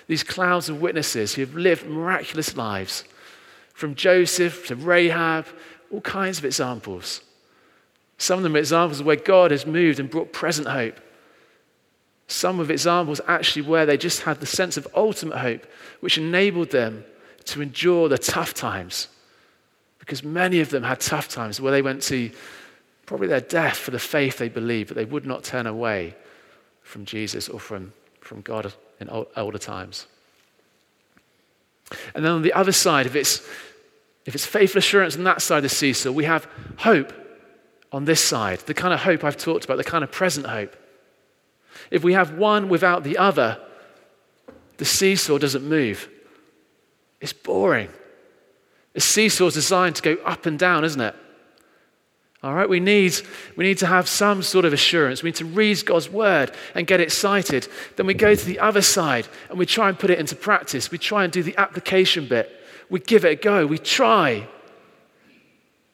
These 0.08 0.24
clouds 0.24 0.68
of 0.68 0.80
witnesses 0.80 1.34
who 1.34 1.42
have 1.42 1.54
lived 1.54 1.86
miraculous 1.86 2.56
lives, 2.56 3.04
from 3.74 3.94
Joseph 3.94 4.66
to 4.68 4.74
Rahab, 4.74 5.46
all 5.90 6.00
kinds 6.00 6.38
of 6.38 6.46
examples. 6.46 7.20
Some 8.16 8.38
of 8.38 8.42
them 8.42 8.56
are 8.56 8.60
examples 8.60 9.02
where 9.02 9.16
God 9.16 9.50
has 9.50 9.66
moved 9.66 10.00
and 10.00 10.08
brought 10.08 10.32
present 10.32 10.66
hope. 10.66 10.98
Some 12.26 12.58
of 12.58 12.70
examples 12.70 13.20
actually 13.28 13.62
where 13.62 13.84
they 13.84 13.98
just 13.98 14.22
had 14.22 14.40
the 14.40 14.46
sense 14.46 14.78
of 14.78 14.88
ultimate 14.94 15.36
hope, 15.36 15.66
which 16.00 16.16
enabled 16.16 16.70
them 16.70 17.04
to 17.44 17.60
endure 17.60 18.08
the 18.08 18.16
tough 18.16 18.54
times. 18.54 19.08
Because 20.06 20.22
many 20.22 20.60
of 20.60 20.70
them 20.70 20.84
had 20.84 21.00
tough 21.00 21.28
times 21.28 21.60
where 21.60 21.72
they 21.72 21.82
went 21.82 22.00
to 22.04 22.30
probably 23.06 23.26
their 23.26 23.40
death 23.40 23.76
for 23.76 23.90
the 23.90 23.98
faith 23.98 24.38
they 24.38 24.48
believed, 24.48 24.88
but 24.88 24.96
they 24.96 25.04
would 25.04 25.26
not 25.26 25.42
turn 25.42 25.66
away 25.66 26.14
from 26.82 27.04
Jesus 27.04 27.48
or 27.48 27.58
from, 27.58 27.92
from 28.20 28.40
God 28.40 28.72
in 29.00 29.10
older 29.36 29.58
times. 29.58 30.06
And 32.14 32.24
then 32.24 32.32
on 32.32 32.42
the 32.42 32.52
other 32.52 32.70
side, 32.70 33.06
if 33.06 33.16
it's, 33.16 33.46
if 34.24 34.34
it's 34.36 34.46
faithful 34.46 34.78
assurance 34.78 35.16
on 35.16 35.24
that 35.24 35.42
side 35.42 35.58
of 35.58 35.62
the 35.64 35.68
seesaw, 35.68 36.12
we 36.12 36.24
have 36.24 36.48
hope 36.78 37.12
on 37.90 38.04
this 38.04 38.20
side, 38.20 38.60
the 38.60 38.74
kind 38.74 38.94
of 38.94 39.00
hope 39.00 39.24
I've 39.24 39.36
talked 39.36 39.64
about, 39.64 39.76
the 39.76 39.84
kind 39.84 40.04
of 40.04 40.12
present 40.12 40.46
hope. 40.46 40.76
If 41.90 42.04
we 42.04 42.12
have 42.12 42.38
one 42.38 42.68
without 42.68 43.02
the 43.02 43.18
other, 43.18 43.58
the 44.76 44.84
seesaw 44.84 45.38
doesn't 45.38 45.64
move. 45.68 46.08
It's 47.20 47.32
boring. 47.32 47.88
A 48.96 49.00
seesaw 49.00 49.46
is 49.46 49.54
designed 49.54 49.96
to 49.96 50.02
go 50.02 50.22
up 50.24 50.46
and 50.46 50.58
down, 50.58 50.84
isn't 50.84 51.00
it? 51.00 51.14
All 52.42 52.54
right, 52.54 52.68
we 52.68 52.80
need, 52.80 53.14
we 53.56 53.64
need 53.64 53.78
to 53.78 53.86
have 53.86 54.08
some 54.08 54.42
sort 54.42 54.64
of 54.64 54.72
assurance. 54.72 55.22
We 55.22 55.28
need 55.28 55.36
to 55.36 55.44
read 55.44 55.84
God's 55.84 56.08
word 56.08 56.52
and 56.74 56.86
get 56.86 57.00
excited. 57.00 57.68
Then 57.96 58.06
we 58.06 58.14
go 58.14 58.34
to 58.34 58.44
the 58.44 58.58
other 58.58 58.82
side 58.82 59.26
and 59.50 59.58
we 59.58 59.66
try 59.66 59.88
and 59.88 59.98
put 59.98 60.10
it 60.10 60.18
into 60.18 60.36
practice. 60.36 60.90
We 60.90 60.98
try 60.98 61.24
and 61.24 61.32
do 61.32 61.42
the 61.42 61.56
application 61.56 62.28
bit. 62.28 62.50
We 62.88 63.00
give 63.00 63.24
it 63.24 63.32
a 63.32 63.36
go. 63.36 63.66
We 63.66 63.78
try. 63.78 64.46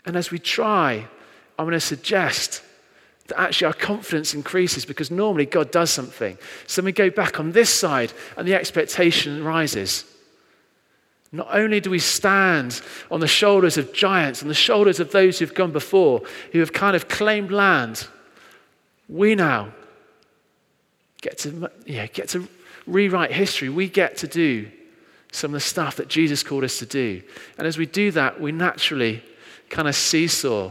And 0.05 0.17
as 0.17 0.31
we 0.31 0.39
try, 0.39 1.07
I'm 1.59 1.65
going 1.65 1.73
to 1.73 1.81
suggest 1.81 2.63
that 3.29 3.41
actually 3.41 3.69
our 3.69 3.73
confidence 3.73 4.35
increases 4.35 4.85
because 4.85 5.11
normally 5.11 5.47
God 5.47 5.71
does 5.71 5.91
something. 5.91 6.37
So 6.67 6.83
we 6.83 6.93
go 6.93 7.09
back 7.09 7.41
on 7.41 7.53
this 7.53 7.71
side 7.71 8.13
and 8.37 8.47
the 8.47 8.55
expectation 8.55 9.43
rises. 9.43 10.05
Not 11.33 11.49
only 11.51 11.81
do 11.81 11.91
we 11.91 11.99
stand 11.99 12.83
on 13.11 13.21
the 13.21 13.27
shoulders 13.27 13.79
of 13.79 13.95
giants, 13.95 14.43
on 14.43 14.49
the 14.49 14.55
shoulders 14.55 15.01
of 15.01 15.13
those 15.13 15.39
who've 15.39 15.55
gone 15.55 15.73
before, 15.73 16.23
who 16.53 16.61
have 16.61 16.75
kind 16.75 16.95
of 16.95 17.09
claimed 17.09 17.51
land, 17.51 18.07
we 19.09 19.35
now 19.35 19.73
get 21.23 21.39
to, 21.39 21.71
yeah, 21.87 22.07
get 22.07 22.29
to 22.31 22.47
rewrite 22.87 23.33
history. 23.33 23.71
We 23.71 23.89
get 23.89 24.19
to 24.19 24.29
do 24.29 24.71
some 25.33 25.51
of 25.51 25.55
the 25.55 25.61
stuff 25.61 25.97
that 25.97 26.09
Jesus 26.09 26.43
called 26.43 26.65
us 26.65 26.79
to 26.81 26.87
do. 26.87 27.23
And 27.57 27.67
as 27.67 27.79
we 27.79 27.87
do 27.87 28.11
that, 28.11 28.39
we 28.39 28.53
naturally 28.53 29.23
kind 29.71 29.89
of 29.89 29.97
seesaw 29.97 30.71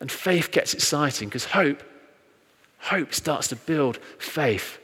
and 0.00 0.10
faith 0.10 0.50
gets 0.50 0.74
exciting 0.74 1.28
because 1.28 1.44
hope, 1.44 1.82
hope 2.78 3.12
starts 3.12 3.48
to 3.48 3.56
build 3.56 3.98
faith. 4.18 4.78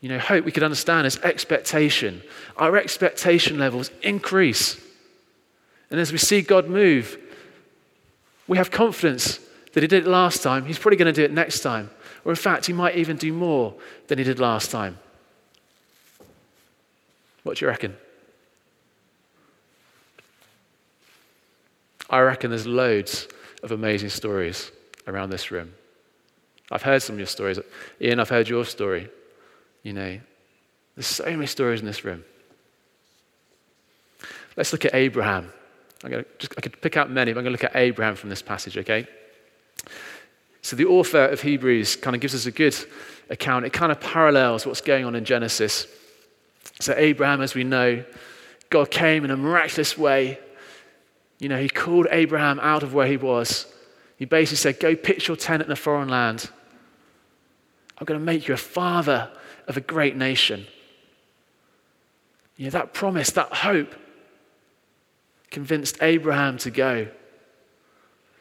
You 0.00 0.08
know, 0.08 0.18
hope 0.18 0.44
we 0.44 0.52
could 0.52 0.62
understand 0.62 1.06
as 1.06 1.18
expectation. 1.18 2.22
Our 2.56 2.76
expectation 2.76 3.58
levels 3.58 3.90
increase. 4.02 4.80
And 5.90 6.00
as 6.00 6.10
we 6.10 6.18
see 6.18 6.40
God 6.40 6.68
move, 6.68 7.18
we 8.48 8.56
have 8.56 8.70
confidence 8.70 9.38
that 9.72 9.82
He 9.82 9.86
did 9.86 10.06
it 10.06 10.08
last 10.08 10.42
time. 10.42 10.64
He's 10.64 10.78
probably 10.78 10.96
going 10.96 11.12
to 11.12 11.20
do 11.20 11.24
it 11.24 11.32
next 11.32 11.60
time. 11.60 11.90
Or 12.24 12.32
in 12.32 12.36
fact, 12.36 12.66
He 12.66 12.72
might 12.72 12.96
even 12.96 13.16
do 13.16 13.32
more 13.32 13.74
than 14.08 14.18
He 14.18 14.24
did 14.24 14.40
last 14.40 14.70
time. 14.70 14.98
What 17.42 17.58
do 17.58 17.64
you 17.64 17.68
reckon? 17.68 17.96
I 22.08 22.20
reckon 22.20 22.50
there's 22.50 22.66
loads 22.66 23.28
of 23.62 23.70
amazing 23.70 24.08
stories 24.08 24.72
around 25.06 25.30
this 25.30 25.50
room. 25.50 25.74
I've 26.70 26.82
heard 26.82 27.02
some 27.02 27.14
of 27.14 27.20
your 27.20 27.26
stories. 27.26 27.58
Ian, 28.00 28.18
I've 28.18 28.28
heard 28.28 28.48
your 28.48 28.64
story. 28.64 29.08
You 29.82 29.92
know, 29.92 30.20
there's 30.94 31.06
so 31.06 31.24
many 31.24 31.46
stories 31.46 31.80
in 31.80 31.86
this 31.86 32.04
room. 32.04 32.24
Let's 34.56 34.72
look 34.72 34.84
at 34.84 34.94
Abraham. 34.94 35.52
I'm 36.04 36.10
going 36.10 36.24
to 36.24 36.30
just, 36.38 36.54
I 36.56 36.60
could 36.60 36.80
pick 36.80 36.96
out 36.96 37.10
many, 37.10 37.32
but 37.32 37.40
I'm 37.40 37.44
going 37.44 37.56
to 37.56 37.62
look 37.62 37.74
at 37.74 37.76
Abraham 37.76 38.16
from 38.16 38.30
this 38.30 38.42
passage, 38.42 38.76
okay? 38.78 39.06
So 40.62 40.76
the 40.76 40.86
author 40.86 41.26
of 41.26 41.40
Hebrews 41.40 41.96
kind 41.96 42.14
of 42.14 42.20
gives 42.20 42.34
us 42.34 42.46
a 42.46 42.50
good 42.50 42.76
account. 43.30 43.64
It 43.64 43.72
kind 43.72 43.92
of 43.92 44.00
parallels 44.00 44.66
what's 44.66 44.80
going 44.80 45.04
on 45.04 45.14
in 45.14 45.24
Genesis. 45.24 45.86
So 46.80 46.94
Abraham, 46.96 47.40
as 47.40 47.54
we 47.54 47.64
know, 47.64 48.04
God 48.68 48.90
came 48.90 49.24
in 49.24 49.30
a 49.30 49.36
miraculous 49.36 49.96
way. 49.96 50.38
You 51.38 51.48
know, 51.48 51.58
he 51.58 51.68
called 51.68 52.06
Abraham 52.10 52.60
out 52.60 52.82
of 52.82 52.92
where 52.94 53.06
he 53.06 53.16
was. 53.16 53.66
He 54.16 54.26
basically 54.26 54.56
said, 54.58 54.80
Go 54.80 54.94
pitch 54.94 55.28
your 55.28 55.36
tent 55.36 55.62
in 55.62 55.70
a 55.70 55.76
foreign 55.76 56.08
land. 56.08 56.50
I'm 57.98 58.04
going 58.04 58.20
to 58.20 58.24
make 58.24 58.48
you 58.48 58.54
a 58.54 58.58
father 58.58 59.30
of 59.70 59.76
a 59.76 59.80
great 59.80 60.16
nation. 60.16 60.66
You 62.56 62.64
know, 62.64 62.70
that 62.70 62.92
promise, 62.92 63.30
that 63.30 63.54
hope 63.54 63.94
convinced 65.50 65.96
Abraham 66.02 66.58
to 66.58 66.70
go. 66.70 67.08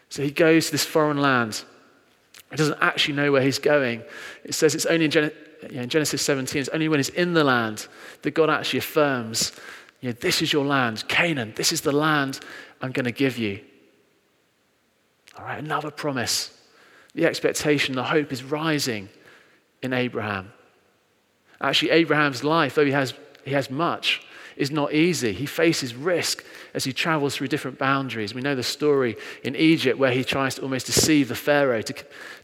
So 0.10 0.24
he 0.24 0.32
goes 0.32 0.66
to 0.66 0.72
this 0.72 0.84
foreign 0.84 1.22
land. 1.22 1.64
He 2.50 2.56
doesn't 2.56 2.80
actually 2.82 3.14
know 3.14 3.32
where 3.32 3.44
he's 3.44 3.60
going. 3.60 4.02
It 4.44 4.56
says 4.56 4.74
it's 4.74 4.88
only 4.88 5.06
in, 5.06 5.12
Gen- 5.12 5.32
in 5.70 5.88
Genesis 5.88 6.24
17, 6.24 6.62
it's 6.62 6.70
only 6.70 6.90
when 6.90 6.98
he's 6.98 7.10
in 7.10 7.36
the 7.36 7.44
land 7.44 7.88
that 8.24 8.32
God 8.32 8.50
actually 8.50 8.80
affirms, 8.80 9.52
you 10.02 10.10
know, 10.10 10.14
this 10.20 10.42
is 10.42 10.52
your 10.52 10.66
land, 10.66 11.08
Canaan, 11.08 11.54
this 11.56 11.72
is 11.72 11.82
the 11.82 11.92
land 11.92 12.40
I'm 12.82 12.92
going 12.92 13.06
to 13.06 13.12
give 13.12 13.38
you. 13.38 13.60
All 15.38 15.46
right, 15.46 15.60
another 15.60 15.92
promise. 15.92 16.58
The 17.14 17.26
expectation, 17.26 17.94
the 17.94 18.04
hope 18.04 18.34
is 18.34 18.44
rising 18.44 19.10
in 19.84 19.94
Abraham. 19.94 20.54
Actually, 21.62 21.92
Abraham's 21.92 22.44
life, 22.44 22.76
though 22.76 22.86
he 22.86 22.92
has, 22.92 23.14
he 23.44 23.52
has 23.52 23.70
much, 23.70 24.22
is 24.56 24.72
not 24.72 24.94
easy. 24.94 25.34
He 25.34 25.46
faces 25.46 25.96
risk 25.96 26.44
as 26.74 26.84
he 26.84 26.94
travels 26.94 27.36
through 27.36 27.48
different 27.48 27.78
boundaries. 27.78 28.34
We 28.34 28.42
know 28.42 28.56
the 28.56 28.64
story 28.64 29.16
in 29.44 29.56
Egypt 29.56 29.98
where 29.98 30.12
he 30.12 30.24
tries 30.24 30.56
to 30.56 30.62
almost 30.62 30.86
deceive 30.86 31.30
the 31.30 31.36
Pharaoh 31.36 31.82
to, 31.82 31.94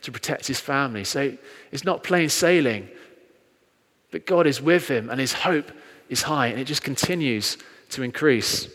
to 0.02 0.12
protect 0.12 0.48
his 0.48 0.60
family. 0.60 1.04
So 1.04 1.38
it's 1.72 1.84
not 1.84 2.04
plain 2.04 2.30
sailing, 2.30 2.90
but 4.12 4.26
God 4.26 4.48
is 4.48 4.62
with 4.62 4.88
him 4.88 5.10
and 5.10 5.20
his 5.20 5.34
hope 5.34 5.72
is 6.10 6.24
high 6.24 6.48
and 6.48 6.60
it 6.60 6.66
just 6.66 6.84
continues 6.84 7.58
to 7.90 8.02
increase. 8.02 8.70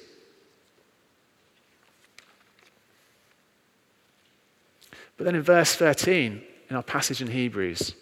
But 5.17 5.25
then 5.25 5.35
in 5.35 5.43
verse 5.43 5.75
13, 5.75 6.43
in 6.71 6.77
our 6.77 6.83
passage 6.83 7.21
in 7.21 7.29
Hebrews, 7.29 7.95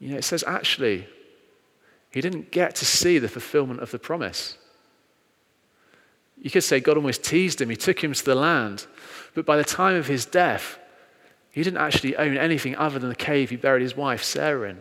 you 0.00 0.08
know, 0.08 0.16
it 0.16 0.24
says 0.24 0.42
actually, 0.46 1.06
he 2.10 2.20
didn't 2.20 2.50
get 2.50 2.74
to 2.76 2.84
see 2.84 3.18
the 3.18 3.28
fulfillment 3.28 3.80
of 3.80 3.90
the 3.92 3.98
promise. 3.98 4.56
You 6.40 6.50
could 6.50 6.64
say 6.64 6.80
God 6.80 6.96
almost 6.96 7.22
teased 7.22 7.60
him. 7.60 7.68
He 7.68 7.76
took 7.76 8.02
him 8.02 8.14
to 8.14 8.24
the 8.24 8.34
land. 8.34 8.86
But 9.34 9.44
by 9.44 9.56
the 9.56 9.64
time 9.64 9.94
of 9.94 10.06
his 10.06 10.24
death, 10.24 10.78
he 11.50 11.62
didn't 11.62 11.80
actually 11.80 12.16
own 12.16 12.36
anything 12.36 12.74
other 12.76 12.98
than 12.98 13.10
the 13.10 13.14
cave 13.14 13.50
he 13.50 13.56
buried 13.56 13.82
his 13.82 13.96
wife, 13.96 14.24
Sarah, 14.24 14.70
in. 14.70 14.78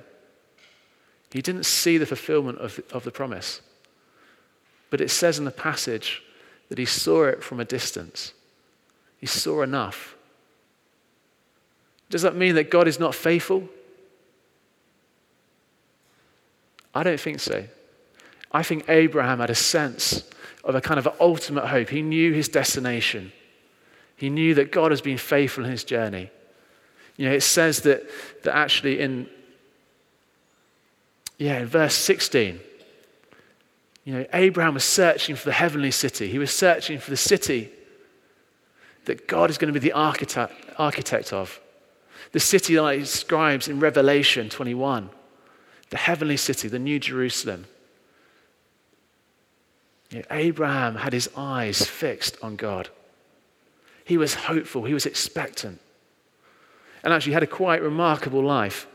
He 1.32 1.42
didn't 1.42 1.66
see 1.66 1.98
the 1.98 2.06
fulfillment 2.06 2.60
of, 2.60 2.80
of 2.92 3.04
the 3.04 3.12
promise. 3.12 3.62
But 4.90 5.02
it 5.02 5.12
says 5.12 5.38
in 5.38 5.46
the 5.46 5.52
passage 5.52 6.24
that 6.70 6.78
he 6.78 6.86
saw 6.86 7.26
it 7.26 7.44
from 7.44 7.60
a 7.60 7.66
distance. 7.66 8.34
He 9.18 9.28
saw 9.28 9.62
enough. 9.62 10.16
Does 12.10 12.22
that 12.22 12.36
mean 12.36 12.56
that 12.56 12.72
God 12.72 12.88
is 12.88 13.00
not 13.00 13.14
faithful? 13.14 13.68
I 16.94 17.04
don't 17.04 17.20
think 17.20 17.40
so. 17.40 17.66
I 18.52 18.64
think 18.64 18.90
Abraham 18.90 19.40
had 19.40 19.50
a 19.50 19.56
sense 19.56 20.24
of 20.64 20.76
a 20.76 20.82
kind 20.82 20.98
of 20.98 21.08
ultimate 21.20 21.68
hope. 21.68 21.90
He 21.90 22.02
knew 22.02 22.34
his 22.34 22.50
destination. 22.50 23.32
He 24.16 24.30
knew 24.30 24.56
that 24.56 24.72
God 24.72 24.92
has 24.92 25.02
been 25.02 25.18
faithful 25.18 25.66
in 25.66 25.72
his 25.72 25.84
journey. 25.84 26.30
You 27.16 27.28
know, 27.28 27.34
it 27.34 27.42
says 27.42 27.82
that, 27.82 28.04
that 28.44 28.56
actually 28.56 29.00
in, 29.00 29.28
yeah, 31.38 31.60
in 31.60 31.68
verse 31.68 31.94
16, 31.96 32.60
you 34.06 34.14
know, 34.14 34.26
Abraham 34.34 34.74
was 34.74 34.84
searching 34.84 35.36
for 35.36 35.46
the 35.46 35.54
heavenly 35.54 35.92
city. 35.92 36.28
He 36.28 36.40
was 36.40 36.52
searching 36.52 37.00
for 37.00 37.12
the 37.12 37.18
city 37.18 37.70
that 39.06 39.28
God 39.28 39.50
is 39.50 39.58
going 39.58 39.74
to 39.74 39.80
be 39.80 39.84
the 39.84 39.94
architect, 39.94 40.54
architect 40.78 41.34
of. 41.34 41.60
The 42.32 42.40
city 42.40 42.76
that 42.76 42.94
he 42.94 43.00
describes 43.00 43.68
in 43.68 43.80
Revelation 43.80 44.50
21 44.50 45.10
the 45.90 45.98
heavenly 45.98 46.38
city, 46.38 46.68
the 46.68 46.80
New 46.80 47.00
Jerusalem. 47.00 47.66
You 50.12 50.20
know, 50.20 50.26
Abraham 50.32 50.96
had 50.96 51.14
his 51.14 51.30
eyes 51.36 51.86
fixed 51.86 52.38
on 52.42 52.56
God. 52.56 52.90
He 54.06 54.18
was 54.18 54.34
hopeful, 54.34 54.86
he 54.86 54.94
was 54.94 55.06
expectant, 55.06 55.80
and 57.04 57.14
actually 57.14 57.34
had 57.34 57.44
a 57.44 57.48
quite 57.48 57.82
remarkable 57.82 58.44
life. 58.44 58.88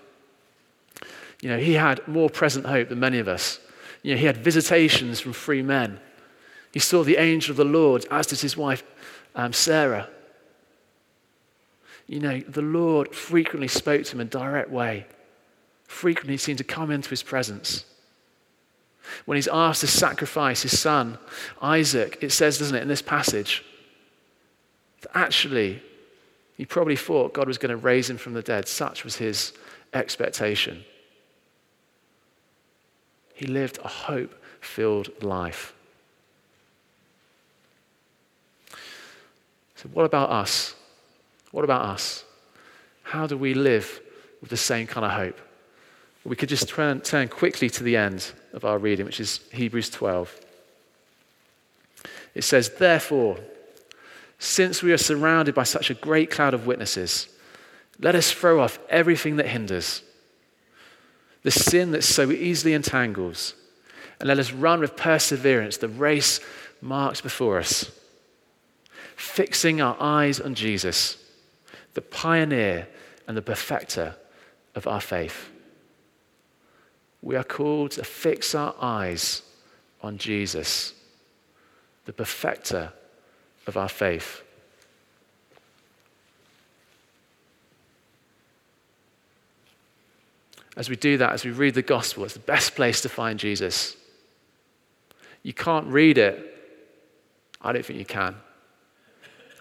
You 1.40 1.50
know, 1.50 1.58
he 1.58 1.74
had 1.74 2.06
more 2.08 2.30
present 2.30 2.66
hope 2.66 2.88
than 2.88 3.00
many 3.00 3.18
of 3.18 3.28
us. 3.28 3.60
You 4.02 4.14
know, 4.14 4.18
he 4.18 4.26
had 4.26 4.36
visitations 4.36 5.20
from 5.20 5.32
free 5.32 5.62
men. 5.62 6.00
He 6.72 6.80
saw 6.80 7.04
the 7.04 7.16
angel 7.16 7.52
of 7.52 7.56
the 7.56 7.64
Lord, 7.64 8.06
as 8.10 8.26
did 8.26 8.40
his 8.40 8.56
wife 8.56 8.82
um, 9.34 9.52
Sarah. 9.52 10.08
You 12.06 12.20
know, 12.20 12.40
the 12.40 12.62
Lord 12.62 13.14
frequently 13.14 13.68
spoke 13.68 14.04
to 14.04 14.12
him 14.12 14.20
in 14.20 14.26
a 14.26 14.30
direct 14.30 14.70
way 14.70 15.06
frequently 15.94 16.36
seemed 16.36 16.58
to 16.58 16.64
come 16.64 16.90
into 16.90 17.08
his 17.08 17.22
presence. 17.22 17.84
When 19.26 19.36
he's 19.36 19.48
asked 19.48 19.80
to 19.82 19.86
sacrifice 19.86 20.62
his 20.62 20.78
son, 20.78 21.18
Isaac, 21.62 22.18
it 22.20 22.30
says, 22.30 22.58
doesn't 22.58 22.76
it, 22.76 22.82
in 22.82 22.88
this 22.88 23.02
passage, 23.02 23.64
that 25.02 25.16
actually 25.16 25.80
he 26.56 26.64
probably 26.64 26.96
thought 26.96 27.32
God 27.32 27.46
was 27.46 27.58
going 27.58 27.70
to 27.70 27.76
raise 27.76 28.10
him 28.10 28.16
from 28.16 28.32
the 28.32 28.42
dead. 28.42 28.66
Such 28.66 29.04
was 29.04 29.16
his 29.16 29.52
expectation. 29.92 30.84
He 33.34 33.46
lived 33.46 33.78
a 33.84 33.88
hope 33.88 34.34
filled 34.60 35.22
life. 35.22 35.74
So, 39.76 39.88
what 39.92 40.04
about 40.06 40.30
us? 40.30 40.74
What 41.50 41.64
about 41.64 41.82
us? 41.82 42.24
How 43.02 43.26
do 43.26 43.36
we 43.36 43.54
live 43.54 44.00
with 44.40 44.50
the 44.50 44.56
same 44.56 44.86
kind 44.86 45.04
of 45.04 45.12
hope? 45.12 45.40
We 46.24 46.36
could 46.36 46.48
just 46.48 46.68
turn, 46.68 47.00
turn 47.02 47.28
quickly 47.28 47.68
to 47.70 47.82
the 47.82 47.96
end 47.96 48.32
of 48.54 48.64
our 48.64 48.78
reading, 48.78 49.04
which 49.04 49.20
is 49.20 49.40
Hebrews 49.52 49.90
12. 49.90 50.40
It 52.34 52.42
says, 52.42 52.70
Therefore, 52.70 53.38
since 54.38 54.82
we 54.82 54.92
are 54.92 54.98
surrounded 54.98 55.54
by 55.54 55.64
such 55.64 55.90
a 55.90 55.94
great 55.94 56.30
cloud 56.30 56.54
of 56.54 56.66
witnesses, 56.66 57.28
let 58.00 58.14
us 58.14 58.32
throw 58.32 58.60
off 58.60 58.78
everything 58.88 59.36
that 59.36 59.48
hinders, 59.48 60.02
the 61.42 61.50
sin 61.50 61.90
that 61.92 62.02
so 62.02 62.30
easily 62.30 62.72
entangles, 62.72 63.54
and 64.18 64.26
let 64.26 64.38
us 64.38 64.52
run 64.52 64.80
with 64.80 64.96
perseverance 64.96 65.76
the 65.76 65.88
race 65.88 66.40
marked 66.80 67.22
before 67.22 67.58
us, 67.58 67.90
fixing 69.14 69.80
our 69.80 69.96
eyes 70.00 70.40
on 70.40 70.54
Jesus, 70.54 71.22
the 71.92 72.02
pioneer 72.02 72.88
and 73.28 73.36
the 73.36 73.42
perfecter 73.42 74.16
of 74.74 74.86
our 74.86 75.00
faith 75.00 75.50
we 77.24 77.36
are 77.36 77.44
called 77.44 77.92
to 77.92 78.04
fix 78.04 78.54
our 78.54 78.74
eyes 78.78 79.42
on 80.02 80.18
Jesus, 80.18 80.92
the 82.04 82.12
perfecter 82.12 82.92
of 83.66 83.78
our 83.78 83.88
faith. 83.88 84.42
As 90.76 90.90
we 90.90 90.96
do 90.96 91.16
that, 91.16 91.32
as 91.32 91.46
we 91.46 91.50
read 91.50 91.72
the 91.72 91.82
gospel, 91.82 92.24
it's 92.24 92.34
the 92.34 92.40
best 92.40 92.74
place 92.74 93.00
to 93.00 93.08
find 93.08 93.38
Jesus. 93.38 93.96
You 95.42 95.54
can't 95.54 95.86
read 95.86 96.18
it, 96.18 96.54
I 97.62 97.72
don't 97.72 97.86
think 97.86 97.98
you 97.98 98.04
can, 98.04 98.36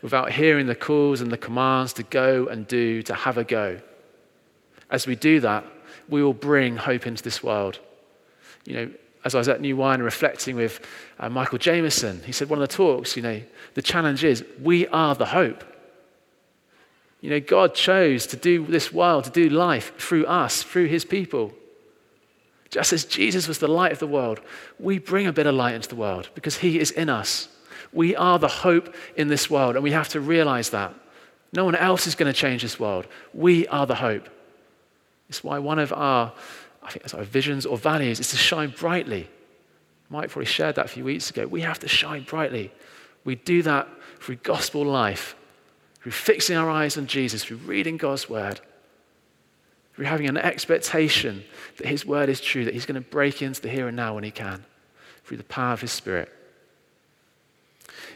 without 0.01 0.33
hearing 0.33 0.67
the 0.67 0.75
calls 0.75 1.21
and 1.21 1.31
the 1.31 1.37
commands 1.37 1.93
to 1.93 2.03
go 2.03 2.47
and 2.47 2.67
do, 2.67 3.01
to 3.03 3.13
have 3.13 3.37
a 3.37 3.45
go. 3.45 3.79
As 4.89 5.07
we 5.07 5.15
do 5.15 5.39
that, 5.39 5.63
we 6.09 6.23
will 6.23 6.33
bring 6.33 6.77
hope 6.77 7.07
into 7.07 7.23
this 7.23 7.43
world. 7.43 7.79
You 8.65 8.73
know, 8.73 8.91
as 9.25 9.35
I 9.35 9.37
was 9.37 9.47
at 9.47 9.61
New 9.61 9.77
Wine 9.77 10.01
reflecting 10.01 10.55
with 10.55 10.85
uh, 11.19 11.29
Michael 11.29 11.57
Jameson, 11.57 12.21
he 12.25 12.31
said 12.31 12.49
one 12.49 12.61
of 12.61 12.67
the 12.67 12.75
talks, 12.75 13.15
you 13.15 13.23
know, 13.23 13.41
the 13.73 13.81
challenge 13.81 14.23
is 14.23 14.43
we 14.61 14.87
are 14.87 15.15
the 15.15 15.25
hope. 15.25 15.63
You 17.21 17.29
know, 17.29 17.39
God 17.39 17.73
chose 17.73 18.27
to 18.27 18.37
do 18.37 18.65
this 18.65 18.91
world, 18.91 19.23
to 19.23 19.29
do 19.29 19.49
life 19.49 19.97
through 19.97 20.25
us, 20.25 20.61
through 20.61 20.87
his 20.87 21.05
people. 21.05 21.53
Just 22.69 22.91
as 22.91 23.05
Jesus 23.05 23.47
was 23.47 23.59
the 23.59 23.67
light 23.67 23.93
of 23.93 23.99
the 23.99 24.07
world, 24.07 24.41
we 24.77 24.99
bring 24.99 25.27
a 25.27 25.31
bit 25.31 25.45
of 25.45 25.55
light 25.55 25.75
into 25.75 25.87
the 25.87 25.95
world 25.95 26.29
because 26.35 26.57
he 26.57 26.79
is 26.79 26.91
in 26.91 27.07
us. 27.07 27.47
We 27.93 28.15
are 28.15 28.39
the 28.39 28.47
hope 28.47 28.93
in 29.15 29.27
this 29.27 29.49
world, 29.49 29.75
and 29.75 29.83
we 29.83 29.91
have 29.91 30.09
to 30.09 30.19
realize 30.19 30.71
that. 30.71 30.93
No 31.53 31.63
one 31.63 31.75
else 31.75 32.07
is 32.07 32.15
going 32.15 32.33
to 32.33 32.37
change 32.37 32.63
this 32.63 32.79
world. 32.79 33.07
We 33.33 33.67
are 33.67 33.85
the 33.85 33.95
hope. 33.95 34.27
It's 35.33 35.43
why 35.43 35.57
one 35.57 35.79
of 35.79 35.91
our, 35.91 36.31
I 36.83 36.91
think 36.91 37.05
it's 37.05 37.15
our 37.15 37.23
visions 37.23 37.65
or 37.65 37.75
values 37.75 38.19
is 38.19 38.29
to 38.29 38.37
shine 38.37 38.69
brightly. 38.69 39.27
Mike 40.11 40.29
probably 40.29 40.45
shared 40.45 40.75
that 40.75 40.85
a 40.85 40.89
few 40.89 41.03
weeks 41.03 41.31
ago. 41.31 41.47
We 41.47 41.61
have 41.61 41.79
to 41.79 41.87
shine 41.87 42.21
brightly. 42.21 42.71
We 43.23 43.33
do 43.33 43.63
that 43.63 43.87
through 44.19 44.35
gospel 44.35 44.85
life, 44.85 45.35
through 46.01 46.11
fixing 46.11 46.55
our 46.55 46.69
eyes 46.69 46.99
on 46.99 47.07
Jesus, 47.07 47.43
through 47.43 47.57
reading 47.57 47.97
God's 47.97 48.29
word, 48.29 48.61
through 49.95 50.05
having 50.05 50.29
an 50.29 50.37
expectation 50.37 51.43
that 51.77 51.87
his 51.87 52.05
word 52.05 52.29
is 52.29 52.39
true, 52.39 52.63
that 52.65 52.75
he's 52.75 52.85
going 52.85 53.01
to 53.01 53.09
break 53.09 53.41
into 53.41 53.59
the 53.59 53.69
here 53.69 53.87
and 53.87 53.97
now 53.97 54.13
when 54.13 54.23
he 54.23 54.29
can, 54.29 54.63
through 55.25 55.37
the 55.37 55.43
power 55.45 55.73
of 55.73 55.81
his 55.81 55.91
spirit. 55.91 56.31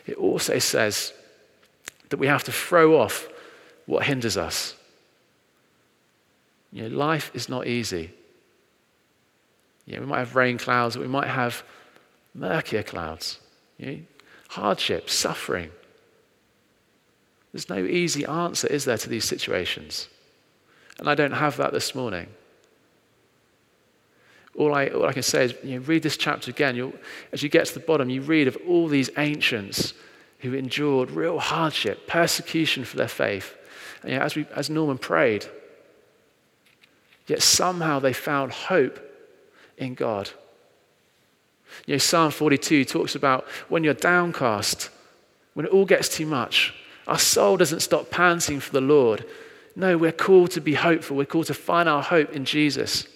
It 0.06 0.18
also 0.18 0.60
says 0.60 1.14
that 2.10 2.18
we 2.18 2.28
have 2.28 2.44
to 2.44 2.52
throw 2.52 3.02
off 3.02 3.28
what 3.88 4.04
hinders 4.06 4.38
us. 4.38 4.76
You 6.78 6.88
know, 6.88 6.96
life 6.96 7.32
is 7.34 7.50
not 7.50 7.66
easy. 7.66 8.12
You 9.88 9.96
know, 9.96 10.02
we 10.02 10.06
might 10.06 10.20
have 10.20 10.36
rain 10.36 10.60
clouds, 10.60 10.96
but 10.96 11.02
we 11.02 11.08
might 11.08 11.26
have 11.26 11.64
murkier 12.36 12.84
clouds. 12.84 13.40
You 13.80 13.86
know, 13.88 14.00
hardship, 14.50 15.10
suffering. 15.10 15.72
There's 17.52 17.68
no 17.68 17.84
easy 17.84 18.26
answer, 18.26 18.68
is 18.68 18.86
there, 18.86 19.00
to 19.00 19.10
these 19.10 19.26
situations? 19.26 20.08
And 21.00 21.10
I 21.10 21.16
don't 21.16 21.32
have 21.32 21.58
that 21.58 21.74
this 21.74 21.96
morning. 21.96 22.28
All 24.56 24.76
I, 24.76 24.90
all 24.90 25.08
I 25.08 25.14
can 25.14 25.24
say 25.24 25.46
is 25.46 25.56
you 25.64 25.80
know, 25.80 25.86
read 25.88 26.04
this 26.04 26.16
chapter 26.16 26.52
again. 26.52 26.76
You'll, 26.76 26.94
as 27.34 27.42
you 27.42 27.50
get 27.50 27.66
to 27.66 27.74
the 27.74 27.80
bottom, 27.80 28.12
you 28.12 28.22
read 28.22 28.48
of 28.48 28.56
all 28.68 28.88
these 28.88 29.10
ancients 29.18 29.96
who 30.42 30.54
endured 30.54 31.10
real 31.10 31.40
hardship, 31.40 32.06
persecution 32.06 32.86
for 32.86 32.98
their 32.98 33.08
faith. 33.08 33.56
And 34.04 34.12
you 34.12 34.20
know, 34.20 34.26
as, 34.26 34.36
we, 34.36 34.46
as 34.56 34.70
Norman 34.70 35.00
prayed, 35.00 35.48
yet 37.28 37.42
somehow 37.42 38.00
they 38.00 38.14
found 38.14 38.52
hope 38.52 39.00
in 39.78 39.94
God. 39.94 40.30
You 41.86 41.96
know, 41.96 42.00
Psalm 42.00 42.32
42 42.32 42.86
talks 42.86 43.16
about 43.16 43.46
when 43.70 43.84
you're 43.84 43.94
downcast, 43.94 44.90
when 45.54 45.66
it 45.66 45.72
all 45.72 45.86
gets 45.86 46.10
too 46.10 46.26
much, 46.26 46.74
our 47.08 47.20
soul 47.20 47.58
doesn't 47.58 47.82
stop 47.82 48.10
panting 48.10 48.60
for 48.60 48.72
the 48.72 48.82
Lord. 48.82 49.26
No, 49.76 49.98
we're 49.98 50.12
called 50.12 50.52
to 50.52 50.62
be 50.62 50.74
hopeful. 50.74 51.16
We're 51.16 51.26
called 51.26 51.48
to 51.48 51.54
find 51.54 51.88
our 51.88 52.02
hope 52.02 52.34
in 52.34 52.46
Jesus. 52.46 53.08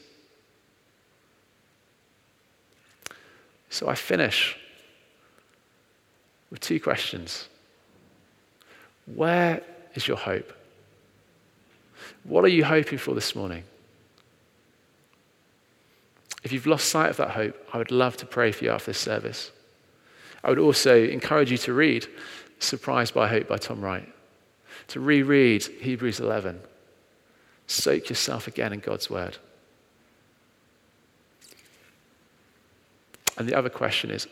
So 3.70 3.88
I 3.88 3.96
finish 3.96 4.58
with 6.50 6.60
two 6.60 6.80
questions 6.80 7.48
Where 9.16 9.64
is 9.96 10.08
your 10.08 10.18
hope? 10.18 10.54
What 12.24 12.44
are 12.44 12.50
you 12.50 12.64
hoping 12.64 12.98
for 12.98 13.16
this 13.16 13.36
morning? 13.36 13.64
If 16.44 16.52
you've 16.52 16.68
lost 16.68 16.88
sight 16.88 17.10
of 17.10 17.18
that 17.18 17.32
hope, 17.32 17.56
I 17.72 17.78
would 17.78 17.92
love 17.92 18.18
to 18.18 18.26
pray 18.26 18.52
for 18.52 18.66
you 18.66 18.72
after 18.72 18.88
this 18.88 18.98
service. 18.98 19.52
I 20.44 20.50
would 20.50 20.60
also 20.60 21.04
encourage 21.04 21.52
you 21.52 21.58
to 21.60 21.74
read 21.74 22.08
Surprised 22.60 23.14
by 23.14 23.28
Hope 23.28 23.48
by 23.48 23.58
Tom 23.58 23.82
Wright, 23.82 24.08
to 24.88 25.00
reread 25.00 25.64
Hebrews 25.64 26.20
11. 26.20 26.60
Soak 27.68 28.10
yourself 28.10 28.48
again 28.48 28.74
in 28.74 28.80
God's 28.80 29.10
Word. 29.10 29.38
And 33.38 33.48
the 33.48 33.56
other 33.56 33.70
question 33.70 34.12
is 34.12 34.28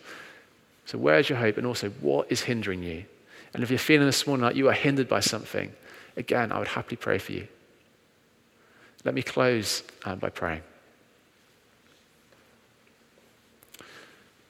so, 0.89 0.97
where's 0.97 1.29
your 1.29 1.37
hope? 1.37 1.57
And 1.57 1.67
also, 1.67 1.89
what 2.01 2.31
is 2.31 2.41
hindering 2.41 2.81
you? 2.81 3.05
And 3.53 3.61
if 3.61 3.69
you're 3.69 3.77
feeling 3.77 4.07
this 4.07 4.25
morning 4.25 4.43
like 4.43 4.55
you 4.55 4.69
are 4.69 4.73
hindered 4.73 5.07
by 5.07 5.19
something, 5.19 5.71
again, 6.17 6.51
I 6.51 6.57
would 6.57 6.67
happily 6.67 6.97
pray 6.97 7.19
for 7.19 7.31
you. 7.31 7.47
Let 9.05 9.13
me 9.13 9.21
close 9.21 9.83
um, 10.05 10.17
by 10.17 10.29
praying. 10.29 10.63